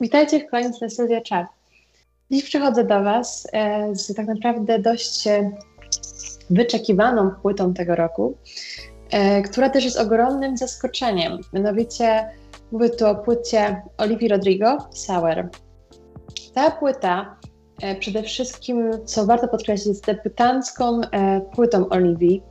Witajcie 0.00 0.40
w 0.40 0.50
kolejnym 0.50 0.90
Sylwia 0.90 1.20
Czar. 1.20 1.46
Dziś 2.30 2.44
przychodzę 2.44 2.84
do 2.84 3.02
Was 3.02 3.46
e, 3.52 3.94
z 3.94 4.14
tak 4.14 4.26
naprawdę 4.26 4.78
dość 4.78 5.26
e, 5.26 5.50
wyczekiwaną 6.50 7.30
płytą 7.30 7.74
tego 7.74 7.96
roku, 7.96 8.36
e, 9.10 9.42
która 9.42 9.70
też 9.70 9.84
jest 9.84 9.98
ogromnym 9.98 10.56
zaskoczeniem. 10.56 11.38
Mianowicie 11.52 12.30
mówię 12.72 12.90
tu 12.90 13.06
o 13.06 13.14
płycie 13.14 13.82
Olivii 13.98 14.28
Rodrigo, 14.28 14.78
Sour. 14.94 15.48
Ta 16.54 16.70
płyta 16.70 17.36
przede 18.00 18.22
wszystkim, 18.22 18.90
co 19.04 19.26
warto 19.26 19.48
podkreślić, 19.48 19.88
jest 19.88 20.06
debiutancką 20.06 21.00
płytą 21.54 21.88
Olivii. 21.88 22.42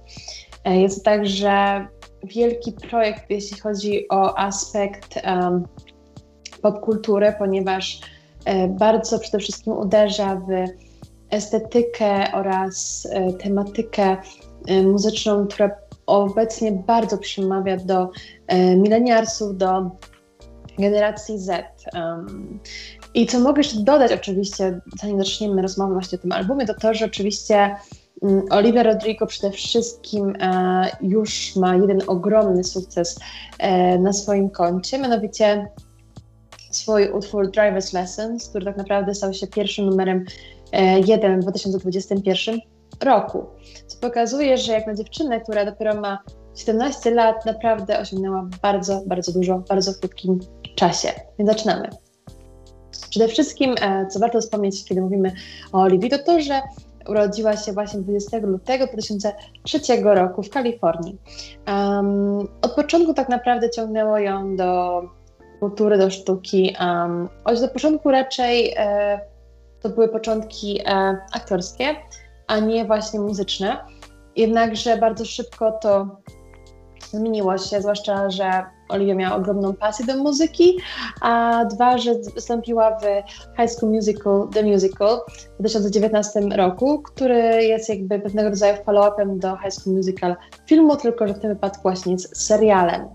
Jest 0.65 0.97
to 0.97 1.03
także 1.03 1.87
wielki 2.23 2.71
projekt, 2.71 3.29
jeśli 3.29 3.59
chodzi 3.59 4.09
o 4.09 4.37
aspekt 4.39 5.15
um, 5.25 5.67
popkulturę, 6.65 7.35
ponieważ 7.39 8.01
e, 8.45 8.67
bardzo 8.67 9.19
przede 9.19 9.39
wszystkim 9.39 9.73
uderza 9.73 10.35
w 10.35 10.49
estetykę 11.29 12.31
oraz 12.33 13.07
e, 13.11 13.33
tematykę 13.33 14.17
e, 14.67 14.81
muzyczną, 14.83 15.47
która 15.47 15.69
obecnie 16.05 16.71
bardzo 16.71 17.17
przemawia 17.17 17.77
do 17.77 18.09
mileniarsów, 18.77 19.57
do 19.57 19.91
generacji 20.79 21.39
Z. 21.39 21.65
I 23.13 23.27
co 23.27 23.39
mogę 23.39 23.59
jeszcze 23.59 23.79
dodać, 23.79 24.11
oczywiście, 24.11 24.79
zanim 25.01 25.17
zaczniemy 25.17 25.61
rozmowę 25.61 25.93
właśnie 25.93 26.17
o 26.17 26.21
tym 26.21 26.31
albumie, 26.31 26.65
to 26.65 26.73
to, 26.73 26.93
że 26.93 27.05
oczywiście 27.05 27.75
mm, 28.23 28.45
Olivia 28.49 28.83
Rodrigo 28.83 29.25
przede 29.25 29.51
wszystkim 29.51 30.33
już 31.01 31.55
ma 31.55 31.75
jeden 31.75 31.99
ogromny 32.07 32.63
sukces 32.63 33.19
na 33.99 34.13
swoim 34.13 34.49
koncie, 34.49 34.99
mianowicie 34.99 35.67
swój 36.75 37.11
utwór 37.11 37.51
Driver's 37.51 37.93
Lessons, 37.93 38.49
który 38.49 38.65
tak 38.65 38.77
naprawdę 38.77 39.15
stał 39.15 39.33
się 39.33 39.47
pierwszym 39.47 39.85
numerem 39.85 40.25
e, 40.71 40.99
jeden 40.99 41.39
w 41.39 41.43
2021 41.43 42.59
roku. 43.03 43.45
Co 43.87 43.97
pokazuje, 44.01 44.57
że 44.57 44.71
jak 44.71 44.87
na 44.87 44.95
dziewczynę, 44.95 45.41
która 45.41 45.65
dopiero 45.65 46.01
ma 46.01 46.19
17 46.55 47.11
lat, 47.11 47.45
naprawdę 47.45 47.99
osiągnęła 47.99 48.49
bardzo, 48.61 49.03
bardzo 49.05 49.31
dużo 49.31 49.63
bardzo 49.69 49.93
krótkim 49.93 50.39
czasie. 50.75 51.07
Więc 51.39 51.49
zaczynamy. 51.49 51.89
Przede 53.09 53.27
wszystkim, 53.27 53.75
e, 53.81 54.07
co 54.07 54.19
warto 54.19 54.41
wspomnieć, 54.41 54.85
kiedy 54.85 55.01
mówimy 55.01 55.33
o 55.73 55.81
Oliwii, 55.81 56.09
to 56.09 56.17
to, 56.19 56.39
że 56.39 56.61
urodziła 57.09 57.57
się 57.57 57.73
właśnie 57.73 58.01
20 58.01 58.37
lutego 58.37 58.87
2003 58.87 59.79
roku 60.03 60.43
w 60.43 60.49
Kalifornii. 60.49 61.17
Um, 61.67 62.39
od 62.61 62.75
początku 62.75 63.13
tak 63.13 63.29
naprawdę 63.29 63.69
ciągnęło 63.69 64.19
ją 64.19 64.55
do 64.55 65.01
kultury, 65.65 65.97
do 65.97 66.09
sztuki. 66.09 66.75
Um, 66.79 67.29
choć 67.43 67.61
do 67.61 67.67
początku 67.67 68.11
raczej 68.11 68.73
e, 68.77 69.19
to 69.81 69.89
były 69.89 70.07
początki 70.07 70.81
e, 70.85 71.17
aktorskie, 71.33 71.95
a 72.47 72.59
nie 72.59 72.85
właśnie 72.85 73.19
muzyczne. 73.19 73.77
Jednakże 74.35 74.97
bardzo 74.97 75.25
szybko 75.25 75.71
to 75.71 76.07
zmieniło 77.11 77.57
się, 77.57 77.81
zwłaszcza, 77.81 78.29
że 78.29 78.65
Olivia 78.89 79.15
miała 79.15 79.35
ogromną 79.35 79.73
pasję 79.73 80.05
do 80.05 80.17
muzyki, 80.17 80.77
a 81.21 81.65
dwa, 81.65 81.97
że 81.97 82.15
wystąpiła 82.35 82.97
w 82.99 83.03
High 83.57 83.71
School 83.71 83.91
Musical, 83.91 84.47
The 84.53 84.63
Musical 84.63 85.19
w 85.55 85.59
2019 85.59 86.39
roku, 86.39 87.01
który 87.01 87.63
jest 87.63 87.89
jakby 87.89 88.19
pewnego 88.19 88.49
rodzaju 88.49 88.75
follow-upem 88.83 89.39
do 89.39 89.57
High 89.57 89.73
School 89.73 89.95
Musical 89.95 90.35
filmu, 90.67 90.95
tylko 90.95 91.27
że 91.27 91.33
w 91.33 91.39
tym 91.39 91.49
wypadku 91.49 91.81
właśnie 91.81 92.19
serialem. 92.19 93.07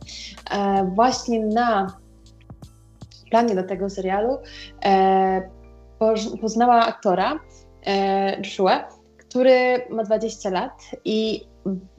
E, 0.51 0.91
właśnie 0.95 1.47
na 1.47 2.00
planie 3.31 3.55
do 3.55 3.63
tego 3.63 3.91
serialu 3.91 4.39
e, 4.85 5.51
poznała 6.41 6.87
aktora 6.87 7.41
e, 7.87 8.37
Joshua, 8.37 8.89
który 9.19 9.87
ma 9.91 10.03
20 10.03 10.51
lat 10.51 10.73
i 11.05 11.41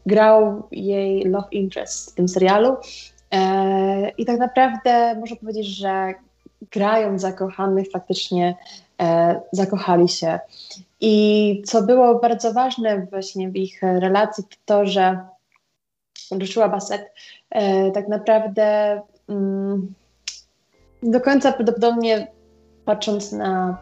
grał 0.06 0.68
jej 0.72 1.24
love 1.24 1.48
interest 1.52 2.12
w 2.12 2.16
tym 2.16 2.28
serialu. 2.28 2.76
E, 3.34 4.10
I 4.10 4.26
tak 4.26 4.40
naprawdę 4.40 5.16
można 5.20 5.36
powiedzieć, 5.36 5.68
że 5.68 6.14
grając 6.72 7.22
zakochanych 7.22 7.92
faktycznie 7.92 8.56
zakochali 9.52 10.10
się. 10.10 10.40
I 11.00 11.62
co 11.66 11.82
było 11.82 12.20
bardzo 12.20 12.54
ważne 12.54 13.08
właśnie 13.10 13.50
w 13.50 13.56
ich 13.56 13.82
relacji, 13.82 14.44
to 14.44 14.58
to, 14.66 14.86
że 14.86 15.20
Joshua 16.40 16.70
Bassett 16.70 17.12
tak 17.94 18.08
naprawdę 18.08 19.02
mm, 19.30 19.94
do 21.04 21.22
końca 21.22 21.52
prawdopodobnie 21.52 22.28
patrząc 22.86 23.32
na 23.32 23.82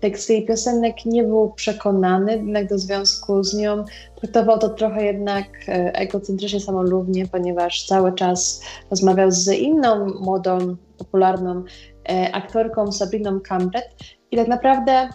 teksty 0.00 0.32
jej 0.32 0.46
piosenek 0.46 1.04
nie 1.06 1.22
był 1.22 1.52
przekonany 1.52 2.32
jednak 2.32 2.68
do 2.68 2.78
związku 2.78 3.44
z 3.44 3.54
nią. 3.54 3.84
Traktował 4.20 4.58
to 4.58 4.68
trochę 4.68 5.04
jednak 5.04 5.46
e, 5.68 5.92
egocentrycznie, 5.94 6.60
samolubnie, 6.60 7.26
ponieważ 7.26 7.86
cały 7.86 8.12
czas 8.12 8.62
rozmawiał 8.90 9.30
z 9.30 9.48
inną 9.48 10.14
młodą, 10.20 10.76
popularną 10.98 11.64
e, 12.08 12.34
aktorką 12.34 12.92
Sabriną 12.92 13.40
Cambret 13.40 13.84
i 14.30 14.36
tak 14.36 14.48
naprawdę 14.48 15.08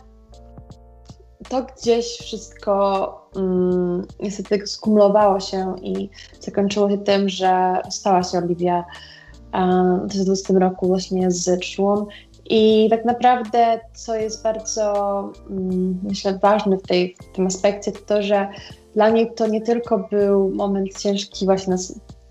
to 1.50 1.66
gdzieś 1.78 2.06
wszystko 2.06 3.30
um, 3.36 4.08
niestety 4.20 4.68
skumulowało 4.68 5.40
się 5.40 5.76
i 5.82 6.10
zakończyło 6.40 6.90
się 6.90 6.98
tym, 6.98 7.30
że 7.30 7.82
stała 7.90 8.24
się 8.24 8.38
Olivia 8.38 8.86
w 10.04 10.08
2020 10.08 10.54
roku 10.60 10.88
właśnie 10.88 11.32
z. 11.32 11.62
I 12.50 12.88
tak 12.90 13.06
naprawdę, 13.06 13.80
co 13.94 14.16
jest 14.16 14.44
bardzo, 14.44 14.94
mm, 15.50 16.00
myślę, 16.04 16.40
ważne 16.42 16.78
w, 16.78 16.82
tej, 16.82 17.16
w 17.32 17.36
tym 17.36 17.48
aspekcie, 17.48 17.92
to 17.92 18.00
to, 18.06 18.22
że 18.22 18.48
dla 18.96 19.10
niej 19.10 19.34
to 19.36 19.48
nie 19.48 19.62
tylko 19.62 20.08
był 20.12 20.50
moment 20.56 21.00
ciężki 21.00 21.46
właśnie 21.46 21.74
na, 21.74 21.80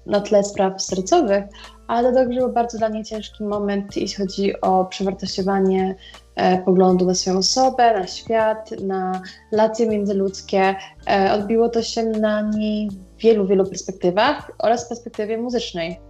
na 0.06 0.20
tle 0.20 0.44
spraw 0.44 0.82
sercowych, 0.82 1.44
ale 1.86 2.08
to 2.08 2.14
także 2.14 2.40
był 2.40 2.52
bardzo 2.52 2.78
dla 2.78 2.88
niej 2.88 3.04
ciężki 3.04 3.44
moment, 3.44 3.96
jeśli 3.96 4.24
chodzi 4.24 4.60
o 4.60 4.84
przewartościowanie 4.84 5.94
e, 6.36 6.62
poglądu 6.62 7.06
na 7.06 7.14
swoją 7.14 7.38
osobę, 7.38 7.94
na 7.94 8.06
świat, 8.06 8.70
na 8.80 9.20
relacje 9.52 9.88
międzyludzkie. 9.88 10.74
E, 11.10 11.32
odbiło 11.32 11.68
to 11.68 11.82
się 11.82 12.02
na 12.02 12.42
niej 12.42 12.90
w 12.90 13.22
wielu, 13.22 13.46
wielu 13.46 13.64
perspektywach 13.64 14.50
oraz 14.58 14.88
perspektywie 14.88 15.38
muzycznej 15.38 16.05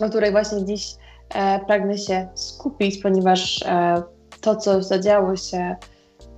o 0.00 0.08
której 0.08 0.32
właśnie 0.32 0.64
dziś 0.64 0.94
e, 1.34 1.60
pragnę 1.66 1.98
się 1.98 2.28
skupić, 2.34 2.98
ponieważ 2.98 3.62
e, 3.62 4.02
to, 4.40 4.56
co 4.56 4.82
zadziało 4.82 5.36
się 5.36 5.76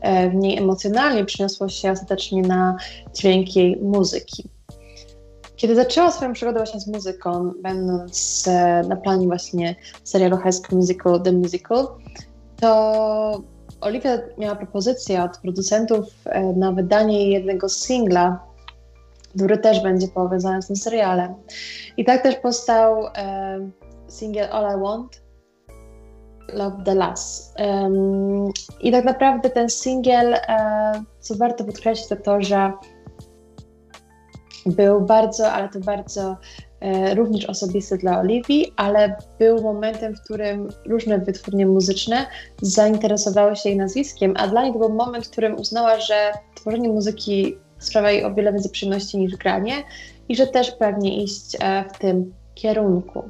e, 0.00 0.30
w 0.30 0.34
niej 0.34 0.58
emocjonalnie, 0.58 1.24
przyniosło 1.24 1.68
się 1.68 1.92
ostatecznie 1.92 2.42
na 2.42 2.76
dźwięk 3.14 3.56
jej 3.56 3.76
muzyki. 3.76 4.44
Kiedy 5.56 5.74
zaczęła 5.74 6.10
swoją 6.10 6.32
przygodę 6.32 6.58
właśnie 6.58 6.80
z 6.80 6.86
muzyką, 6.86 7.52
będąc 7.62 8.44
na 8.88 8.96
planie 8.96 9.26
właśnie 9.26 9.76
serialu 10.04 10.36
High 10.36 10.54
School 10.54 10.78
Musical 10.78 11.22
The 11.22 11.32
Musical, 11.32 11.86
to 12.60 13.42
Olivia 13.80 14.18
miała 14.38 14.56
propozycję 14.56 15.22
od 15.22 15.38
producentów 15.38 16.06
na 16.56 16.72
wydanie 16.72 17.30
jednego 17.30 17.68
singla 17.68 18.46
który 19.36 19.58
też 19.58 19.82
będzie 19.82 20.08
powiązany 20.08 20.62
z 20.62 20.66
tym 20.66 20.76
serialem. 20.76 21.34
I 21.96 22.04
tak 22.04 22.22
też 22.22 22.36
powstał 22.36 23.06
e, 23.06 23.70
single 24.08 24.50
All 24.50 24.78
I 24.78 24.82
Want, 24.82 25.22
Love 26.52 26.76
the 26.84 26.94
Last. 26.94 27.56
I 28.80 28.92
tak 28.92 29.04
naprawdę 29.04 29.50
ten 29.50 29.70
single, 29.70 30.46
e, 30.48 31.04
co 31.20 31.34
warto 31.34 31.64
podkreślić, 31.64 32.08
to 32.08 32.16
to, 32.16 32.42
że 32.42 32.72
był 34.66 35.00
bardzo, 35.00 35.52
ale 35.52 35.68
to 35.68 35.80
bardzo 35.80 36.36
e, 36.80 37.14
również 37.14 37.46
osobisty 37.46 37.98
dla 37.98 38.20
Oliwii, 38.20 38.72
ale 38.76 39.16
był 39.38 39.62
momentem, 39.62 40.14
w 40.14 40.20
którym 40.20 40.68
różne 40.86 41.18
wytwórnie 41.18 41.66
muzyczne 41.66 42.26
zainteresowały 42.62 43.56
się 43.56 43.68
jej 43.68 43.78
nazwiskiem, 43.78 44.34
a 44.36 44.48
dla 44.48 44.62
niej 44.62 44.72
to 44.72 44.78
był 44.78 44.88
moment, 44.88 45.26
w 45.26 45.30
którym 45.30 45.54
uznała, 45.54 46.00
że 46.00 46.32
tworzenie 46.54 46.88
muzyki 46.88 47.58
sprawia 47.78 48.10
jej 48.10 48.24
o 48.24 48.34
wiele 48.34 48.52
więcej 48.52 48.72
przyjemności 48.72 49.18
niż 49.18 49.36
granie 49.36 49.74
i 50.28 50.36
że 50.36 50.46
też 50.46 50.70
pragnie 50.70 51.22
iść 51.22 51.56
e, 51.60 51.84
w 51.94 51.98
tym 51.98 52.34
kierunku. 52.54 53.22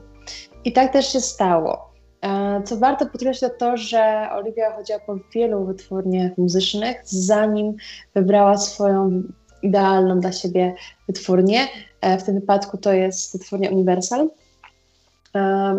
I 0.64 0.72
tak 0.72 0.92
też 0.92 1.12
się 1.12 1.20
stało. 1.20 1.92
E, 2.22 2.62
co 2.64 2.76
warto 2.76 3.06
podkreślić, 3.06 3.40
to 3.40 3.58
to, 3.58 3.76
że 3.76 4.28
Olivia 4.32 4.72
chodziła 4.76 4.98
po 4.98 5.16
wielu 5.34 5.64
wytwórniach 5.64 6.38
muzycznych, 6.38 7.00
zanim 7.04 7.74
wybrała 8.14 8.56
swoją 8.56 9.22
idealną 9.62 10.20
dla 10.20 10.32
siebie 10.32 10.74
wytwórnię. 11.06 11.60
E, 12.00 12.18
w 12.18 12.24
tym 12.24 12.34
wypadku 12.34 12.78
to 12.78 12.92
jest 12.92 13.38
wytwórnia 13.38 13.70
Universal. 13.70 14.28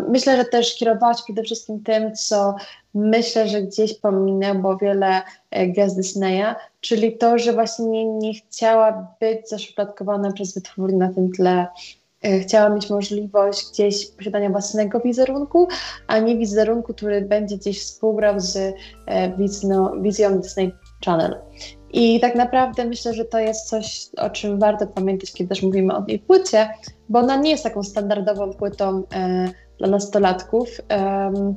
Myślę, 0.08 0.36
że 0.36 0.44
też 0.44 0.76
kierowała 0.76 1.14
się 1.14 1.22
przede 1.24 1.42
wszystkim 1.42 1.82
tym, 1.82 2.14
co 2.14 2.54
myślę, 2.94 3.48
że 3.48 3.62
gdzieś 3.62 3.94
pominęło 3.94 4.76
wiele 4.76 5.22
gest 5.52 5.96
Disneya, 5.96 6.54
czyli 6.80 7.18
to, 7.18 7.38
że 7.38 7.52
właśnie 7.52 8.04
nie, 8.04 8.34
chciała 8.34 9.14
być 9.20 9.48
zaszufladkowana 9.48 10.32
przez 10.32 10.54
wytwórnię 10.54 10.98
na 10.98 11.12
tym 11.12 11.32
tle 11.32 11.66
e, 12.24 12.38
chciała 12.38 12.68
mieć 12.68 12.90
możliwość 12.90 13.70
gdzieś 13.72 14.10
posiadania 14.10 14.50
własnego 14.50 15.00
wizerunku, 15.00 15.68
a 16.06 16.18
nie 16.18 16.36
wizerunku, 16.36 16.94
który 16.94 17.20
będzie 17.20 17.56
gdzieś 17.56 17.82
współgrał 17.82 18.40
z 18.40 18.56
e, 18.56 19.36
wizją 20.02 20.40
Disney 20.40 20.72
Channel. 21.04 21.38
I 21.92 22.20
tak 22.20 22.34
naprawdę 22.34 22.84
myślę, 22.84 23.14
że 23.14 23.24
to 23.24 23.38
jest 23.38 23.68
coś, 23.68 24.06
o 24.16 24.30
czym 24.30 24.58
warto 24.58 24.86
pamiętać, 24.86 25.32
kiedy 25.32 25.48
też 25.48 25.62
mówimy 25.62 25.96
o 25.96 26.02
tej 26.02 26.18
płycie, 26.18 26.68
bo 27.08 27.18
ona 27.18 27.36
nie 27.36 27.50
jest 27.50 27.64
taką 27.64 27.82
standardową 27.82 28.52
płytą 28.52 29.02
e, 29.14 29.48
dla 29.78 29.88
nastolatków. 29.88 30.68
Um, 30.90 31.56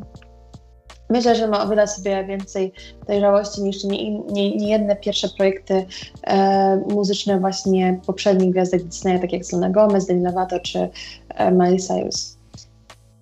myślę, 1.10 1.36
że 1.36 1.48
ma 1.48 1.64
o 1.64 1.70
wiele 1.70 1.88
sobie 1.88 2.26
więcej 2.26 2.74
dojrzałości 3.08 3.64
niż 3.64 3.84
nie, 3.84 4.20
nie, 4.20 4.58
nie 4.58 4.70
jedne 4.70 4.96
pierwsze 4.96 5.30
projekty 5.38 5.86
e, 6.24 6.78
muzyczne 6.78 7.40
właśnie 7.40 8.00
poprzednich 8.06 8.52
gwiazdek 8.52 8.84
Disneya, 8.84 9.20
tak 9.20 9.34
jak 9.34 9.46
Selena 9.46 9.70
Gomez, 9.70 10.06
Demi 10.06 10.24
Lovato 10.24 10.60
czy 10.60 10.90
e, 11.30 11.52
Miley 11.52 11.80
Cyrus. 11.80 12.38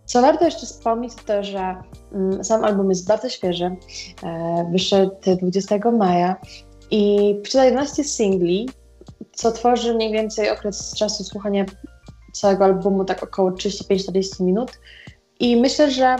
Co 0.06 0.22
warto 0.22 0.46
jeszcze 0.46 0.66
wspomnieć, 0.66 1.14
to 1.26 1.44
że 1.44 1.76
mm, 2.14 2.44
sam 2.44 2.64
album 2.64 2.90
jest 2.90 3.08
bardzo 3.08 3.30
świeży. 3.30 3.76
E, 4.24 4.70
wyszedł 4.72 5.16
20 5.42 5.92
maja 5.92 6.36
i 6.92 7.36
posiada 7.44 7.66
11 7.66 8.04
singli, 8.04 8.70
co 9.32 9.52
tworzy 9.52 9.94
mniej 9.94 10.12
więcej 10.12 10.50
okres 10.50 10.94
czasu 10.96 11.24
słuchania 11.24 11.66
całego 12.34 12.66
albumu, 12.66 13.06
tak 13.06 13.24
około 13.24 13.52
35-40 13.52 14.44
minut. 14.44 14.72
I 15.40 15.58
myślę, 15.58 15.92
że 15.92 16.16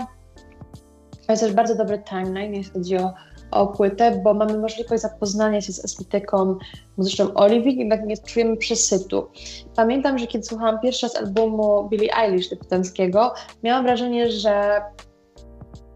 to 1.26 1.32
jest 1.32 1.42
też 1.42 1.52
bardzo 1.52 1.74
dobry 1.74 2.02
timeline, 2.08 2.54
jeśli 2.54 2.72
chodzi 2.72 2.96
o, 2.96 3.12
o 3.50 3.66
płytę, 3.66 4.20
bo 4.24 4.34
mamy 4.34 4.58
możliwość 4.58 5.02
zapoznania 5.02 5.60
się 5.60 5.72
z 5.72 5.84
estetyką 5.84 6.58
muzyczną 6.96 7.34
Olivia, 7.34 7.72
jednak 7.72 8.06
nie 8.06 8.16
czujemy 8.16 8.56
przesytu. 8.56 9.28
Pamiętam, 9.76 10.18
że 10.18 10.26
kiedy 10.26 10.44
słuchałam 10.44 10.80
pierwszy 10.80 11.06
raz 11.06 11.16
albumu 11.16 11.88
Billie 11.88 12.16
Eilish 12.16 12.48
debiutanckiego, 12.48 13.34
miałam 13.62 13.84
wrażenie, 13.84 14.30
że 14.30 14.82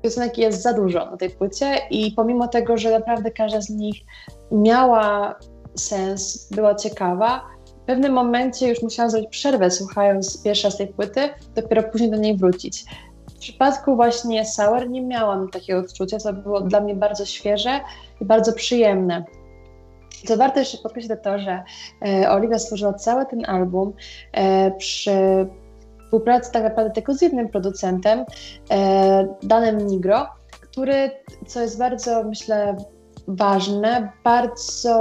piosenek 0.03 0.39
jest 0.39 0.63
za 0.63 0.73
dużo 0.73 1.11
na 1.11 1.17
tej 1.17 1.31
płycie 1.31 1.79
i 1.91 2.13
pomimo 2.13 2.49
tego, 2.49 2.77
że 2.77 2.91
naprawdę 2.91 3.31
każda 3.31 3.61
z 3.61 3.71
nich 3.71 3.97
miała 4.55 5.39
sens, 5.75 6.49
była 6.51 6.75
ciekawa, 6.75 7.43
w 7.83 7.87
pewnym 7.87 8.13
momencie 8.13 8.69
już 8.69 8.83
musiałam 8.83 9.11
zrobić 9.11 9.31
przerwę 9.31 9.71
słuchając 9.71 10.43
pierwsza 10.43 10.71
z 10.71 10.77
tej 10.77 10.89
płyty, 10.89 11.21
dopiero 11.55 11.83
później 11.83 12.11
do 12.11 12.17
niej 12.17 12.37
wrócić. 12.37 12.85
W 13.31 13.39
przypadku 13.39 13.97
właśnie 13.97 14.45
Sour 14.45 14.91
nie 14.91 15.03
miałam 15.03 15.49
takiego 15.49 15.79
odczucia, 15.79 16.19
co 16.19 16.33
było 16.33 16.61
dla 16.61 16.81
mnie 16.81 16.95
bardzo 16.95 17.27
świeże 17.27 17.81
i 18.21 18.25
bardzo 18.25 18.53
przyjemne. 18.53 19.25
Co 20.27 20.37
warto 20.37 20.59
jeszcze 20.59 20.79
podkreślić 20.79 21.19
to, 21.23 21.39
że 21.39 21.63
e, 22.07 22.31
Oliwia 22.31 22.59
stworzyła 22.59 22.93
cały 22.93 23.27
ten 23.27 23.45
album 23.47 23.93
e, 24.33 24.71
przy 24.71 25.47
współpracy 26.05 26.53
tak 26.53 26.63
naprawdę 26.63 26.91
tylko 26.91 27.15
z 27.15 27.23
jednym 27.23 27.49
producentem, 27.49 28.25
e, 28.71 29.29
Danem 29.43 29.87
Nigro, 29.87 30.27
który, 30.61 31.11
co 31.47 31.61
jest 31.61 31.79
bardzo, 31.79 32.25
myślę, 32.25 32.77
ważne, 33.29 34.13
bardzo 34.25 35.01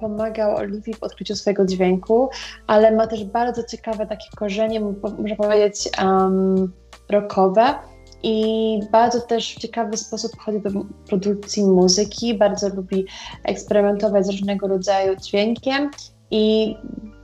pomagał 0.00 0.56
Oliwii 0.56 0.94
w 0.94 1.02
odkryciu 1.02 1.36
swojego 1.36 1.66
dźwięku, 1.66 2.28
ale 2.66 2.96
ma 2.96 3.06
też 3.06 3.24
bardzo 3.24 3.64
ciekawe 3.64 4.06
takie 4.06 4.26
korzenie, 4.36 4.80
można 4.80 5.36
powiedzieć, 5.36 5.88
um, 6.02 6.72
rockowe 7.10 7.74
i 8.22 8.80
bardzo 8.92 9.20
też 9.20 9.54
w 9.54 9.58
ciekawy 9.58 9.96
sposób 9.96 10.30
podchodzi 10.30 10.60
do 10.60 10.70
produkcji 11.08 11.64
muzyki, 11.64 12.34
bardzo 12.34 12.68
lubi 12.68 13.06
eksperymentować 13.44 14.26
z 14.26 14.30
różnego 14.30 14.68
rodzaju 14.68 15.16
dźwiękiem 15.16 15.90
i 16.30 16.76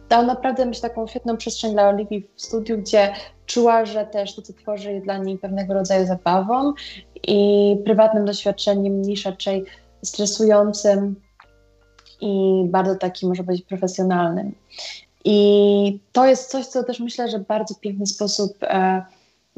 dał 0.09 0.27
naprawdę 0.27 0.67
myślę 0.67 0.89
taką 0.89 1.07
świetną 1.07 1.37
przestrzeń 1.37 1.73
dla 1.73 1.89
Oliwii 1.89 2.29
w 2.37 2.43
studiu, 2.43 2.79
gdzie 2.79 3.13
czuła, 3.47 3.85
że 3.85 4.07
też 4.07 4.35
to, 4.35 4.43
co 4.43 4.53
tworzy 4.53 4.93
jest 4.93 5.05
dla 5.05 5.19
niej 5.19 5.39
pewnego 5.39 5.75
rodzaju 5.75 6.07
zabawą 6.07 6.73
i 7.29 7.77
prywatnym 7.85 8.25
doświadczeniem, 8.25 9.03
niż 9.03 9.25
raczej 9.25 9.65
stresującym 10.03 11.15
i 12.21 12.65
bardzo 12.69 12.95
takim, 12.95 13.29
może 13.29 13.43
być 13.43 13.63
profesjonalnym. 13.63 14.55
I 15.25 16.01
to 16.13 16.27
jest 16.27 16.51
coś, 16.51 16.67
co 16.67 16.85
też 16.85 17.01
myślę, 17.01 17.29
że 17.29 17.39
w 17.39 17.47
bardzo 17.47 17.75
piękny 17.75 18.07
sposób 18.07 18.57
e, 18.63 19.05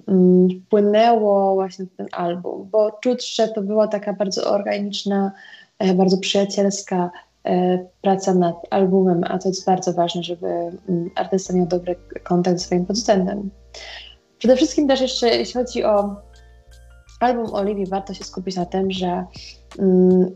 mm, 0.08 0.48
wpłynęło 0.66 1.54
właśnie 1.54 1.84
w 1.84 1.96
ten 1.96 2.06
album, 2.12 2.68
bo 2.72 2.92
czuć, 2.92 3.34
że 3.34 3.48
to 3.48 3.62
była 3.62 3.88
taka 3.88 4.12
bardzo 4.12 4.50
organiczna, 4.50 5.32
e, 5.78 5.94
bardzo 5.94 6.18
przyjacielska 6.18 7.10
e, 7.44 7.78
praca 8.02 8.34
nad 8.34 8.56
albumem, 8.70 9.24
a 9.24 9.38
to 9.38 9.48
jest 9.48 9.66
bardzo 9.66 9.92
ważne, 9.92 10.22
żeby 10.22 10.46
mm, 10.46 11.10
artysta 11.14 11.54
miał 11.54 11.66
dobry 11.66 11.96
kontakt 12.22 12.58
ze 12.58 12.64
swoim 12.64 12.86
producentem. 12.86 13.50
Przede 14.38 14.56
wszystkim 14.56 14.88
też 14.88 15.00
jeszcze, 15.00 15.28
jeśli 15.28 15.54
chodzi 15.54 15.84
o 15.84 16.16
album 17.20 17.54
Oliwii, 17.54 17.86
warto 17.86 18.14
się 18.14 18.24
skupić 18.24 18.56
na 18.56 18.66
tym, 18.66 18.90
że 18.90 19.24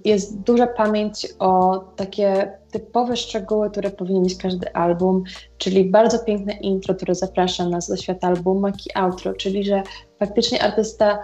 jest 0.05 0.41
duża 0.41 0.67
pamięć 0.67 1.27
o 1.39 1.79
takie 1.97 2.59
typowe 2.71 3.17
szczegóły, 3.17 3.71
które 3.71 3.91
powinien 3.91 4.23
mieć 4.23 4.37
każdy 4.37 4.75
album, 4.75 5.23
czyli 5.59 5.91
bardzo 5.91 6.19
piękne 6.19 6.53
intro, 6.53 6.95
które 6.95 7.15
zaprasza 7.15 7.69
nas 7.69 7.89
do 7.89 7.97
świata 7.97 8.27
albumu, 8.27 8.69
i 8.69 8.95
outro, 8.95 9.35
czyli 9.35 9.65
że 9.65 9.83
faktycznie 10.19 10.63
artysta 10.63 11.19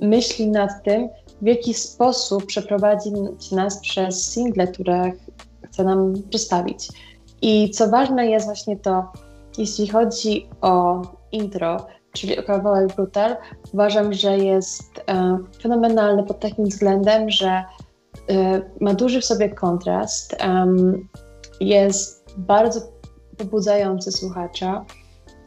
myśli 0.00 0.48
nad 0.48 0.70
tym, 0.84 1.08
w 1.42 1.46
jaki 1.46 1.74
sposób 1.74 2.46
przeprowadzić 2.46 3.14
nas 3.52 3.80
przez 3.80 4.32
single, 4.32 4.66
które 4.66 5.12
chce 5.64 5.84
nam 5.84 6.14
przedstawić. 6.28 6.88
I 7.42 7.70
co 7.70 7.88
ważne 7.88 8.26
jest 8.26 8.46
właśnie 8.46 8.76
to, 8.76 9.12
jeśli 9.58 9.88
chodzi 9.88 10.48
o 10.60 11.02
intro, 11.32 11.86
czyli 12.12 12.36
kawałek 12.36 12.96
Brutal, 12.96 13.36
uważam, 13.72 14.12
że 14.12 14.38
jest 14.38 15.04
e, 15.08 15.38
fenomenalny 15.62 16.22
pod 16.22 16.40
takim 16.40 16.64
względem, 16.64 17.30
że 17.30 17.64
e, 18.30 18.62
ma 18.80 18.94
duży 18.94 19.20
w 19.20 19.24
sobie 19.24 19.48
kontrast, 19.48 20.36
jest 21.60 22.24
bardzo 22.38 22.80
pobudzający 23.38 24.12
słuchacza 24.12 24.84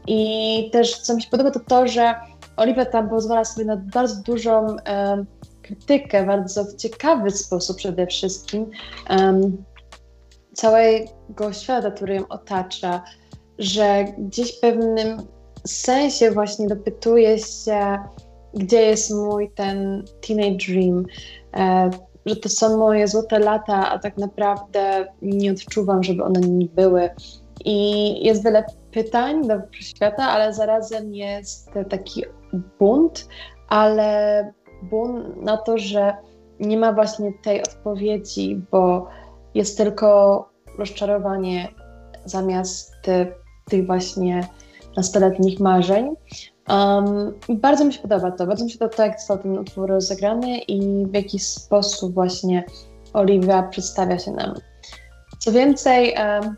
i 0.08 0.70
też 0.72 1.02
co 1.02 1.16
mi 1.16 1.22
się 1.22 1.30
podoba 1.30 1.52
to 1.52 1.60
to, 1.60 1.88
że 1.88 2.16
Oliwia 2.58 2.86
tam 2.86 3.10
pozwala 3.10 3.46
sobie 3.46 3.66
na 3.66 3.78
bardzo 3.78 4.22
dużą 4.22 4.66
um, 4.66 5.26
krytykę, 5.62 6.26
bardzo 6.26 6.64
w 6.64 6.76
ciekawy 6.76 7.32
sposób 7.32 7.78
przede 7.78 8.08
wszystkim 8.08 8.72
całego 10.54 11.54
świata, 11.54 11.92
który 11.92 12.16
ją 12.16 12.28
otacza, 12.28 13.04
że 13.60 14.06
gdzieś 14.18 14.60
pewnym 14.60 15.18
sensie 15.70 16.32
właśnie 16.32 16.68
dopytuję 16.68 17.40
się, 17.40 17.98
gdzie 18.54 18.82
jest 18.82 19.12
mój 19.12 19.52
ten 19.52 20.06
teenage 20.28 20.66
dream, 20.68 21.06
e, 21.54 21.90
że 22.26 22.36
to 22.36 22.50
są 22.50 22.78
moje 22.78 23.08
złote 23.08 23.40
lata, 23.40 23.90
a 23.90 24.00
tak 24.00 24.18
naprawdę 24.18 25.08
nie 25.22 25.52
odczuwam, 25.52 26.04
żeby 26.04 26.24
one 26.24 26.40
nie 26.40 26.66
były. 26.66 27.10
I 27.66 28.26
jest 28.26 28.44
wiele 28.44 28.66
pytań 28.92 29.48
do 29.48 29.56
świata, 29.72 30.24
ale 30.24 30.54
zarazem 30.54 31.16
jest 31.16 31.70
taki 31.90 32.24
bunt, 32.80 33.28
ale 33.70 34.52
bunt 34.84 35.44
na 35.44 35.58
to, 35.58 35.78
że 35.78 36.14
nie 36.60 36.78
ma 36.78 36.94
właśnie 36.94 37.34
tej 37.44 37.64
odpowiedzi, 37.64 38.62
bo 38.72 39.08
jest 39.54 39.78
tylko 39.78 40.50
rozczarowanie 40.78 41.68
zamiast 42.26 42.94
tych 43.70 43.86
właśnie 43.86 44.48
nastoletnich 44.98 45.60
marzeń. 45.60 46.16
Um, 46.70 47.34
bardzo 47.50 47.86
mi 47.86 47.94
się 47.94 48.02
podoba 48.02 48.32
to, 48.32 48.48
bardzo 48.48 48.64
mi 48.64 48.72
się 48.72 48.78
podoba 48.78 48.98
to, 48.98 49.04
jak 49.04 49.20
został 49.20 49.38
ten 49.38 49.58
utwór 49.58 49.90
rozegrany 49.90 50.58
i 50.58 51.06
w 51.06 51.14
jaki 51.14 51.40
sposób 51.40 52.14
właśnie 52.14 52.64
Olivia 53.14 53.64
przedstawia 53.64 54.20
się 54.20 54.32
nam. 54.32 54.54
Co 55.40 55.52
więcej, 55.52 56.16
um, 56.18 56.56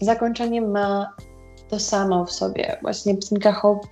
zakończenie 0.00 0.62
ma 0.62 1.10
to 1.70 1.80
samo 1.80 2.24
w 2.24 2.32
sobie. 2.32 2.76
Właśnie 2.82 3.14
piosenka 3.14 3.52
Hope 3.52 3.88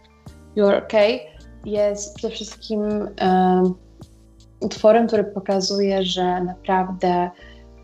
You're 0.56 0.84
Okay 0.84 1.18
jest 1.64 2.14
przede 2.14 2.34
wszystkim 2.34 2.80
um, 2.80 3.74
utworem, 4.60 5.06
który 5.06 5.24
pokazuje, 5.24 6.04
że 6.04 6.40
naprawdę 6.40 7.30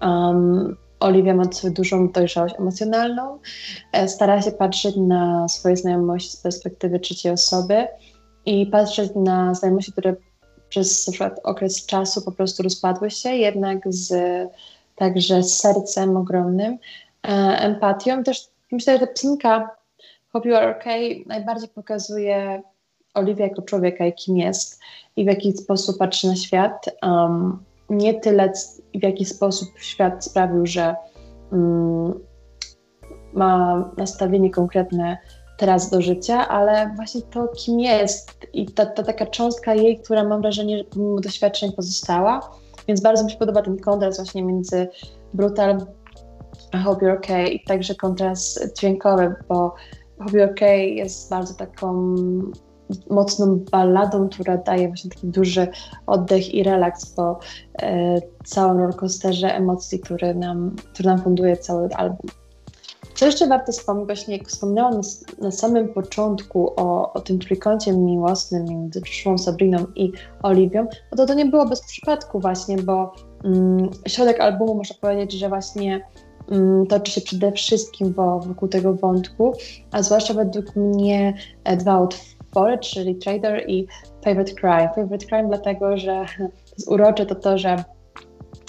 um, 0.02 0.76
Oliwia 1.00 1.34
ma 1.34 1.44
dużą 1.64 2.08
dojrzałość 2.08 2.54
emocjonalną, 2.58 3.38
e, 3.92 4.08
stara 4.08 4.42
się 4.42 4.52
patrzeć 4.52 4.96
na 4.96 5.48
swoje 5.48 5.76
znajomości 5.76 6.30
z 6.30 6.36
perspektywy 6.36 7.00
trzeciej 7.00 7.32
osoby 7.32 7.86
i 8.46 8.66
patrzeć 8.66 9.10
na 9.14 9.54
znajomości, 9.54 9.92
które 9.92 10.16
przez 10.68 11.06
na 11.06 11.12
przykład 11.12 11.40
okres 11.44 11.86
czasu 11.86 12.22
po 12.22 12.32
prostu 12.32 12.62
rozpadły 12.62 13.10
się, 13.10 13.30
jednak 13.30 13.78
z 13.86 14.12
także 14.98 15.42
z 15.42 15.58
sercem 15.58 16.16
ogromnym, 16.16 16.78
e, 17.24 17.28
empatią. 17.60 18.22
Też 18.22 18.48
myślę, 18.72 18.92
że 18.92 19.06
ta 19.06 19.12
piosenka 19.12 19.70
Hope 20.32 20.48
You 20.48 20.54
Are 20.54 20.76
Okay 20.76 21.24
najbardziej 21.26 21.68
pokazuje 21.68 22.62
Oliwia 23.14 23.44
jako 23.44 23.62
człowieka, 23.62 24.04
jakim 24.04 24.36
jest 24.36 24.80
i 25.16 25.24
w 25.24 25.26
jaki 25.26 25.52
sposób 25.52 25.98
patrzy 25.98 26.26
na 26.26 26.36
świat. 26.36 26.90
Um, 27.02 27.58
nie 27.90 28.20
tyle 28.20 28.52
w 28.94 29.02
jaki 29.02 29.24
sposób 29.24 29.68
świat 29.78 30.24
sprawił, 30.24 30.66
że 30.66 30.96
um, 31.52 32.20
ma 33.32 33.84
nastawienie 33.96 34.50
konkretne 34.50 35.18
teraz 35.58 35.90
do 35.90 36.02
życia, 36.02 36.48
ale 36.48 36.92
właśnie 36.96 37.22
to, 37.22 37.48
kim 37.48 37.80
jest 37.80 38.30
i 38.52 38.66
ta, 38.66 38.86
ta 38.86 39.02
taka 39.02 39.26
cząstka 39.26 39.74
jej, 39.74 40.00
która 40.00 40.24
mam 40.24 40.40
wrażenie, 40.40 40.78
że 40.78 40.84
pomimo 40.84 41.20
doświadczeń 41.20 41.72
pozostała. 41.72 42.50
Więc 42.88 43.00
bardzo 43.00 43.24
mi 43.24 43.30
się 43.30 43.36
podoba 43.36 43.62
ten 43.62 43.78
kontrast 43.78 44.18
właśnie 44.18 44.44
między 44.44 44.88
Brutal 45.34 45.78
I 46.74 46.76
Hope 46.76 47.06
You're 47.06 47.16
Okay 47.16 47.48
i 47.48 47.64
także 47.64 47.94
kontrast 47.94 48.74
dźwiękowy, 48.78 49.34
bo 49.48 49.74
Hope 50.18 50.32
You're 50.32 50.50
Okay 50.50 50.86
jest 50.86 51.30
bardzo 51.30 51.54
taką 51.54 52.14
mocną 53.10 53.60
balladą, 53.72 54.28
która 54.28 54.56
daje 54.56 54.88
właśnie 54.88 55.10
taki 55.10 55.26
duży 55.26 55.68
oddech 56.06 56.54
i 56.54 56.62
relaks 56.62 57.06
po 57.06 57.38
e, 57.82 58.20
całym 58.44 58.78
rollercoasterze 58.78 59.54
emocji, 59.54 60.00
który 60.00 60.34
nam, 60.34 60.76
który 60.92 61.08
nam 61.08 61.22
funduje 61.22 61.56
cały 61.56 61.88
album. 61.94 62.30
Co 63.18 63.26
jeszcze 63.26 63.46
warto 63.46 63.72
wspomnieć, 63.72 64.06
właśnie 64.06 64.36
jak 64.36 64.48
wspomniałam 64.48 64.94
na, 64.94 65.00
na 65.38 65.50
samym 65.50 65.88
początku 65.88 66.72
o, 66.76 67.12
o, 67.12 67.20
tym 67.20 67.38
trójkącie 67.38 67.92
miłosnym 67.92 68.64
między 68.64 69.00
Joshuą, 69.00 69.38
Sabriną 69.38 69.86
i 69.94 70.12
Oliwią, 70.42 70.86
no 71.10 71.16
to 71.16 71.26
to 71.26 71.34
nie 71.34 71.46
było 71.46 71.66
bez 71.66 71.80
przypadku 71.80 72.40
właśnie, 72.40 72.76
bo 72.76 73.12
mm, 73.44 73.90
środek 74.08 74.40
albumu 74.40 74.74
można 74.74 74.96
powiedzieć, 75.00 75.32
że 75.32 75.48
właśnie 75.48 76.00
mm, 76.50 76.86
toczy 76.86 77.12
się 77.12 77.20
przede 77.20 77.52
wszystkim 77.52 78.12
wokół 78.46 78.68
tego 78.68 78.94
wątku, 78.94 79.52
a 79.92 80.02
zwłaszcza 80.02 80.34
według 80.34 80.76
mnie 80.76 81.34
e, 81.64 81.76
dwa 81.76 82.00
utwory, 82.00 82.37
czyli 82.80 83.16
Trader 83.16 83.64
i 83.68 83.86
Favorite 84.24 84.52
Crime. 84.52 84.88
Favorite 84.94 85.26
Crime 85.26 85.48
dlatego, 85.48 85.96
że 85.96 86.24
to 86.86 86.94
urocze 86.94 87.26
to 87.26 87.34
to, 87.34 87.58
że 87.58 87.84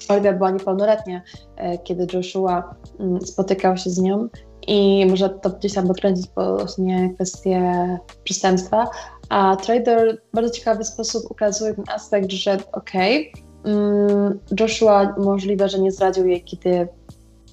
Olga 0.10 0.34
była 0.34 0.52
niepełnoletnia, 0.52 1.22
e, 1.56 1.78
kiedy 1.78 2.08
Joshua 2.14 2.76
mm, 3.00 3.22
spotykał 3.22 3.78
się 3.78 3.90
z 3.90 4.02
nią 4.02 4.30
i 4.68 5.06
może 5.10 5.30
to 5.30 5.50
gdzieś 5.50 5.74
tam 5.74 5.88
dokręcić 5.88 6.28
właśnie 6.36 7.14
kwestię 7.14 7.98
przestępstwa. 8.24 8.90
A 9.30 9.56
Trader 9.56 10.22
w 10.32 10.36
bardzo 10.36 10.54
ciekawy 10.54 10.84
sposób 10.84 11.32
ukazuje 11.32 11.74
ten 11.74 11.86
aspekt, 11.96 12.32
że 12.32 12.58
okej, 12.72 13.32
okay, 13.62 13.74
mm, 13.74 14.40
Joshua 14.60 15.16
możliwe, 15.18 15.70
że 15.70 15.80
nie 15.80 15.92
zdradził 15.92 16.28
jej, 16.28 16.44
kiedy 16.44 16.88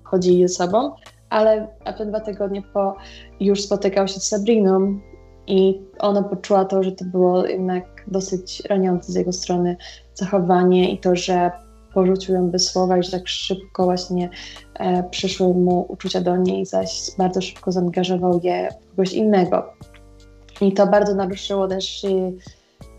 chodzi 0.05 0.49
ze 0.49 0.49
sobą, 0.49 0.93
ale 1.31 1.69
a 1.85 1.93
te 1.93 2.07
dwa 2.07 2.21
tygodnie 2.21 2.63
po 2.63 2.97
już 3.41 3.63
spotykał 3.63 4.09
się 4.09 4.21
z 4.21 4.29
Sabriną 4.29 5.01
i 5.47 5.81
ona 5.99 6.23
poczuła 6.23 6.65
to, 6.65 6.83
że 6.83 6.93
to 6.93 7.05
było 7.05 7.47
jednak 7.47 7.85
dosyć 8.07 8.61
raniące 8.61 9.13
z 9.13 9.15
jego 9.15 9.33
strony 9.33 9.77
zachowanie 10.15 10.93
i 10.93 10.99
to, 10.99 11.17
że 11.17 11.51
porzucił 11.95 12.35
ją 12.35 12.51
bez 12.51 12.71
słowa 12.71 12.99
i 12.99 13.03
że 13.03 13.11
tak 13.11 13.29
szybko 13.29 13.85
właśnie 13.85 14.31
e, 14.75 15.03
przyszły 15.11 15.55
mu 15.55 15.87
uczucia 15.89 16.21
do 16.21 16.37
niej, 16.37 16.67
zaś 16.67 17.11
bardzo 17.19 17.41
szybko 17.41 17.73
zaangażował 17.73 18.41
je 18.43 18.69
w 18.71 18.91
kogoś 18.91 19.13
innego. 19.13 19.73
I 20.61 20.73
to 20.73 20.87
bardzo 20.87 21.15
naruszyło 21.15 21.69
też 21.69 22.05
i, 22.05 22.39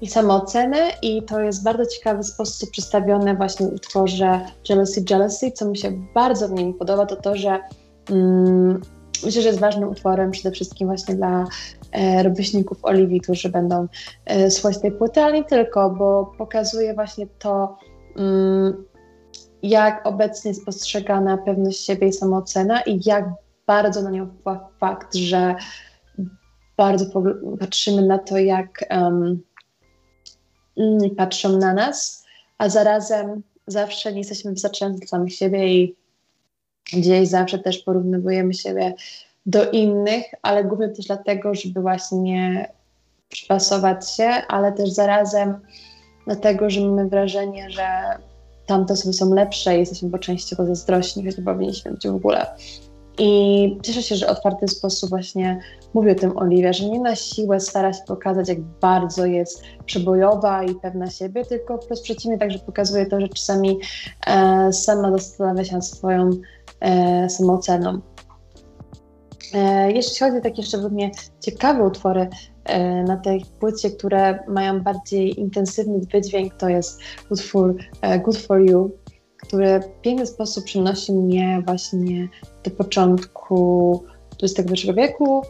i 0.01 0.08
samoocenę 0.08 0.77
i 1.01 1.24
to 1.24 1.39
jest 1.39 1.63
bardzo 1.63 1.86
ciekawy 1.86 2.24
sposób 2.24 2.72
przedstawione 2.72 3.36
właśnie 3.36 3.68
w 3.68 3.74
utworze 3.74 4.42
Jealousy 4.70 5.04
Jealousy, 5.10 5.51
co 5.51 5.70
mi 5.70 5.77
się 5.77 5.92
bardzo 6.13 6.48
w 6.48 6.51
nim 6.51 6.74
podoba, 6.74 7.06
to 7.06 7.16
to, 7.16 7.36
że 7.36 7.60
mm, 8.10 8.82
myślę, 9.25 9.41
że 9.41 9.47
jest 9.47 9.59
ważnym 9.59 9.89
utworem 9.89 10.31
przede 10.31 10.51
wszystkim 10.51 10.88
właśnie 10.88 11.15
dla 11.15 11.45
e, 11.91 12.24
rówieśników 12.24 12.86
Oliwii, 12.86 13.21
którzy 13.21 13.50
będą 13.50 13.88
e, 14.25 14.51
słuchać 14.51 14.81
tej 14.81 14.91
płyty, 14.91 15.21
ale 15.21 15.33
nie 15.33 15.43
tylko, 15.43 15.89
bo 15.89 16.33
pokazuje 16.38 16.93
właśnie 16.93 17.27
to, 17.39 17.77
Mm, 18.17 18.86
jak 19.63 20.07
obecnie 20.07 20.51
jest 20.51 20.65
postrzegana 20.65 21.38
pewność 21.38 21.86
siebie 21.86 22.07
i 22.07 22.13
samoocena 22.13 22.81
i 22.81 23.00
jak 23.05 23.29
bardzo 23.67 24.01
na 24.01 24.09
nią 24.09 24.27
wpływa 24.27 24.69
fakt, 24.79 25.15
że 25.15 25.55
bardzo 26.77 27.05
patrzymy 27.59 28.01
na 28.01 28.17
to, 28.17 28.38
jak 28.38 28.86
um, 28.91 29.41
patrzą 31.17 31.57
na 31.57 31.74
nas, 31.74 32.25
a 32.57 32.69
zarazem 32.69 33.43
zawsze 33.67 34.12
nie 34.12 34.17
jesteśmy 34.17 34.51
wystarczający 34.51 35.00
dla 35.00 35.07
samych 35.07 35.33
siebie 35.33 35.67
i 35.67 35.95
gdzieś 36.94 37.29
zawsze 37.29 37.60
też 37.60 37.77
porównywujemy 37.77 38.53
siebie 38.53 38.94
do 39.46 39.72
innych, 39.72 40.24
ale 40.41 40.63
głównie 40.63 40.89
też 40.89 41.06
dlatego, 41.06 41.56
żeby 41.56 41.82
właśnie 41.82 42.70
przypasować 43.29 44.12
się, 44.12 44.29
ale 44.48 44.72
też 44.72 44.89
zarazem 44.89 45.60
dlatego, 46.25 46.70
że 46.70 46.82
mamy 46.82 47.10
wrażenie, 47.10 47.70
że 47.70 47.88
tamte 48.65 48.94
osoby 48.94 49.13
są 49.13 49.34
lepsze 49.34 49.75
i 49.75 49.79
jesteśmy 49.79 50.10
po 50.10 50.20
części 50.20 50.50
tego 50.50 50.65
zazdrośni, 50.65 51.25
choć 51.25 51.36
powinniśmy 51.46 51.91
być 51.91 52.08
w 52.08 52.15
ogóle. 52.15 52.46
I 53.20 53.77
cieszę 53.84 54.03
się, 54.03 54.15
że 54.15 54.25
w 54.25 54.29
otwarty 54.29 54.67
sposób 54.67 55.10
właśnie 55.10 55.60
mówi 55.94 56.12
o 56.12 56.15
tym 56.15 56.38
Oliwia, 56.38 56.74
że 56.74 56.86
nie 56.86 57.00
na 57.00 57.15
siłę 57.15 57.60
stara 57.60 57.94
się 57.94 58.03
pokazać, 58.08 58.50
jak 58.50 58.62
bardzo 58.62 59.25
jest 59.25 59.63
przebojowa 59.86 60.63
i 60.63 60.75
pewna 60.75 61.10
siebie, 61.10 61.46
tylko 61.46 61.77
wprost 61.77 62.03
przeciwnie, 62.03 62.38
także 62.38 62.60
pokazuje 62.60 63.06
to, 63.06 63.22
że 63.22 63.29
czasami 63.29 63.79
e, 64.27 64.74
sama 64.74 65.12
zastanawia 65.12 65.63
się 65.63 65.74
nad 65.74 65.86
swoją 65.86 66.29
e, 66.79 67.29
samooceną. 67.29 68.01
E, 69.53 69.91
jeśli 69.91 70.19
chodzi 70.19 70.38
o 70.38 70.41
takie 70.41 70.62
mnie 70.91 71.12
ciekawe 71.39 71.84
utwory 71.84 72.29
e, 72.65 73.03
na 73.03 73.17
tej 73.17 73.46
płycie, 73.60 73.91
które 73.91 74.39
mają 74.48 74.81
bardziej 74.81 75.39
intensywny 75.39 76.00
wydźwięk, 76.13 76.53
to 76.53 76.69
jest 76.69 77.00
utwór 77.29 77.75
e, 78.01 78.19
Good 78.19 78.38
For 78.38 78.62
You, 78.62 78.91
który 79.38 79.79
w 79.79 80.01
piękny 80.01 80.25
sposób 80.25 80.65
przynosi 80.65 81.13
mnie 81.13 81.63
właśnie 81.65 82.27
do 82.63 82.72
początku 82.72 84.03
XXI 84.43 84.93
wieku, 84.93 85.41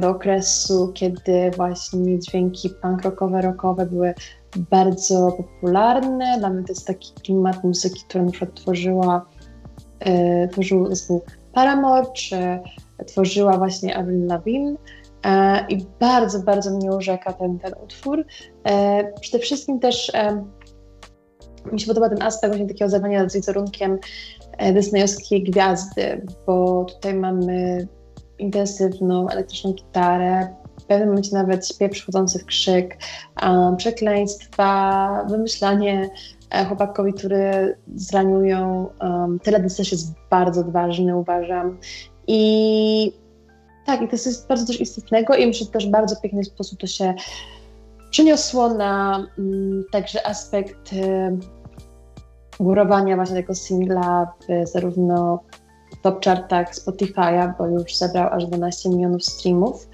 do 0.00 0.08
okresu, 0.10 0.92
kiedy 0.94 1.50
właśnie 1.56 2.18
dźwięki 2.18 2.70
punk 2.70 3.02
rockowe, 3.02 3.42
rockowe 3.42 3.86
były 3.86 4.14
bardzo 4.70 5.32
popularne. 5.32 6.38
Dla 6.38 6.50
mnie 6.50 6.64
to 6.64 6.72
jest 6.72 6.86
taki 6.86 7.12
klimat 7.12 7.64
muzyki, 7.64 8.00
który 8.08 8.24
na 8.24 8.30
przykład 8.30 8.54
tworzyła, 8.54 9.26
tworzył 10.50 10.86
zespół 10.86 11.22
Paramore, 11.52 12.06
czy 12.12 12.36
tworzyła 13.06 13.58
właśnie 13.58 13.96
Avril 13.96 14.26
Lavigne. 14.26 14.76
E, 15.26 15.66
I 15.68 15.86
bardzo, 16.00 16.38
bardzo 16.38 16.70
mnie 16.70 16.90
urzeka 16.90 17.32
ten, 17.32 17.58
ten 17.58 17.72
utwór. 17.84 18.24
E, 18.64 19.04
przede 19.20 19.38
wszystkim 19.38 19.80
też 19.80 20.10
e, 20.14 20.44
mi 21.72 21.80
się 21.80 21.86
podoba 21.86 22.08
ten 22.08 22.22
aspekt 22.22 22.52
właśnie 22.52 22.68
takiego 22.68 22.90
zerwania 22.90 23.28
z 23.28 23.34
wizerunkiem 23.34 23.98
disneyowskiej 24.74 25.42
gwiazdy, 25.42 26.26
bo 26.46 26.84
tutaj 26.84 27.14
mamy 27.14 27.88
intensywną 28.38 29.28
elektryczną 29.28 29.72
gitarę, 29.72 30.54
w 30.80 30.84
pewnym 30.84 31.08
momencie 31.08 31.34
nawet 31.34 31.68
śpiew 31.68 31.92
przychodzący 31.92 32.38
w 32.38 32.44
krzyk, 32.44 32.98
przekleństwa, 33.76 35.26
wymyślanie 35.28 36.10
chłopakowi, 36.68 37.12
który 37.12 37.76
zraniują. 37.94 38.88
Um, 39.00 39.40
teledysk 39.40 39.76
też 39.76 39.92
jest 39.92 40.14
bardzo 40.30 40.60
odważny, 40.60 41.16
uważam. 41.16 41.78
I 42.26 43.12
tak, 43.86 44.02
i 44.02 44.08
to 44.08 44.16
jest 44.16 44.48
bardzo 44.48 44.66
coś 44.66 44.80
istotnego 44.80 45.34
i 45.34 45.46
myślę, 45.46 45.66
że 45.66 45.72
też 45.72 45.86
bardzo 45.86 46.16
piękny 46.16 46.44
sposób 46.44 46.80
to 46.80 46.86
się 46.86 47.14
przeniosło 48.10 48.68
na 48.68 49.26
mm, 49.38 49.84
także 49.92 50.26
aspekt 50.26 50.92
y, 50.92 51.38
górowania 52.60 53.16
właśnie 53.16 53.36
tego 53.36 53.54
singla 53.54 54.32
w 54.40 54.68
zarówno 54.68 55.42
top 56.02 56.24
chartach 56.24 56.74
Spotify'a, 56.74 57.52
bo 57.58 57.66
już 57.66 57.96
zebrał 57.96 58.32
aż 58.32 58.46
12 58.46 58.90
milionów 58.90 59.24
streamów, 59.24 59.88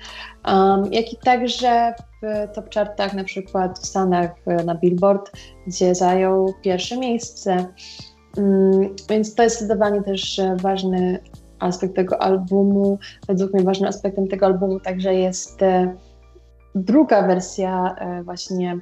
um, 0.46 0.92
jak 0.92 1.12
i 1.12 1.16
także 1.16 1.94
w 2.22 2.54
top 2.54 2.74
chartach 2.74 3.14
na 3.14 3.24
przykład 3.24 3.78
w 3.78 3.86
Stanach 3.86 4.30
na 4.64 4.74
Billboard, 4.74 5.32
gdzie 5.66 5.94
zajął 5.94 6.54
pierwsze 6.62 6.96
miejsce. 6.96 7.66
Um, 8.36 8.96
więc 9.10 9.34
to 9.34 9.42
jest 9.42 9.56
zdecydowanie 9.56 10.02
też 10.02 10.40
ważny 10.56 11.18
aspekt 11.58 11.96
tego 11.96 12.22
albumu. 12.22 12.98
Według 13.28 13.52
mnie 13.52 13.62
ważnym 13.62 13.88
aspektem 13.88 14.28
tego 14.28 14.46
albumu 14.46 14.80
także 14.80 15.14
jest 15.14 15.62
e, 15.62 15.94
druga 16.74 17.26
wersja 17.26 17.94
e, 17.98 18.22
właśnie 18.22 18.78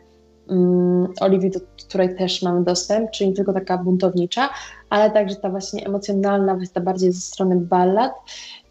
um, 0.49 1.13
Oliwii, 1.21 1.51
do 1.51 1.61
której 1.87 2.17
też 2.17 2.43
mamy 2.43 2.65
dostęp, 2.65 3.11
czyli 3.11 3.31
nie 3.31 3.37
tylko 3.37 3.53
taka 3.53 3.79
buntownicza, 3.79 4.49
ale 4.91 5.11
także 5.11 5.37
ta 5.37 5.51
właśnie 5.51 5.87
emocjonalna, 5.87 6.59
ta 6.73 6.81
bardziej 6.81 7.13
ze 7.13 7.21
strony 7.21 7.57
ballad. 7.57 8.13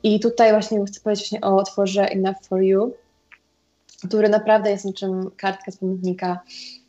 I 0.04 0.20
tutaj 0.20 0.52
właśnie 0.52 0.86
chcę 0.86 1.02
powiedzieć 1.02 1.30
właśnie 1.30 1.42
o 1.42 1.58
otworze 1.58 2.06
Enough 2.10 2.48
For 2.50 2.62
You, 2.62 2.94
który 4.08 4.30
naprawdę 4.30 4.72
jest 4.72 4.86
niczym 4.86 5.32
kartka 5.38 5.72
z 5.72 5.78
pamiętnika. 5.78 6.40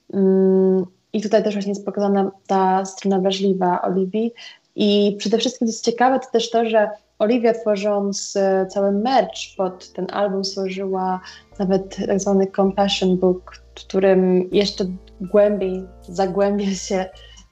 Um, 0.08 0.86
I 1.12 1.22
tutaj 1.22 1.44
też 1.44 1.54
właśnie 1.54 1.72
jest 1.72 1.84
pokazana 1.84 2.30
ta 2.46 2.84
strona 2.84 3.20
wrażliwa 3.20 3.82
Oliwii. 3.82 4.32
I 4.76 5.16
przede 5.18 5.38
wszystkim 5.38 5.66
jest 5.66 5.84
ciekawe 5.84 6.20
to 6.20 6.30
też 6.30 6.50
to, 6.50 6.66
że 6.66 6.90
Olivia 7.18 7.52
tworząc 7.52 8.36
e, 8.36 8.66
cały 8.66 8.92
merch 8.92 9.56
pod 9.56 9.92
ten 9.92 10.06
album 10.12 10.44
stworzyła 10.44 11.20
nawet 11.58 11.96
tak 12.06 12.20
zwany 12.20 12.46
compassion 12.46 13.18
book, 13.18 13.56
w 13.56 13.74
którym 13.74 14.48
jeszcze 14.52 14.84
głębiej 15.20 15.84
zagłębia 16.02 16.74
się 16.74 17.06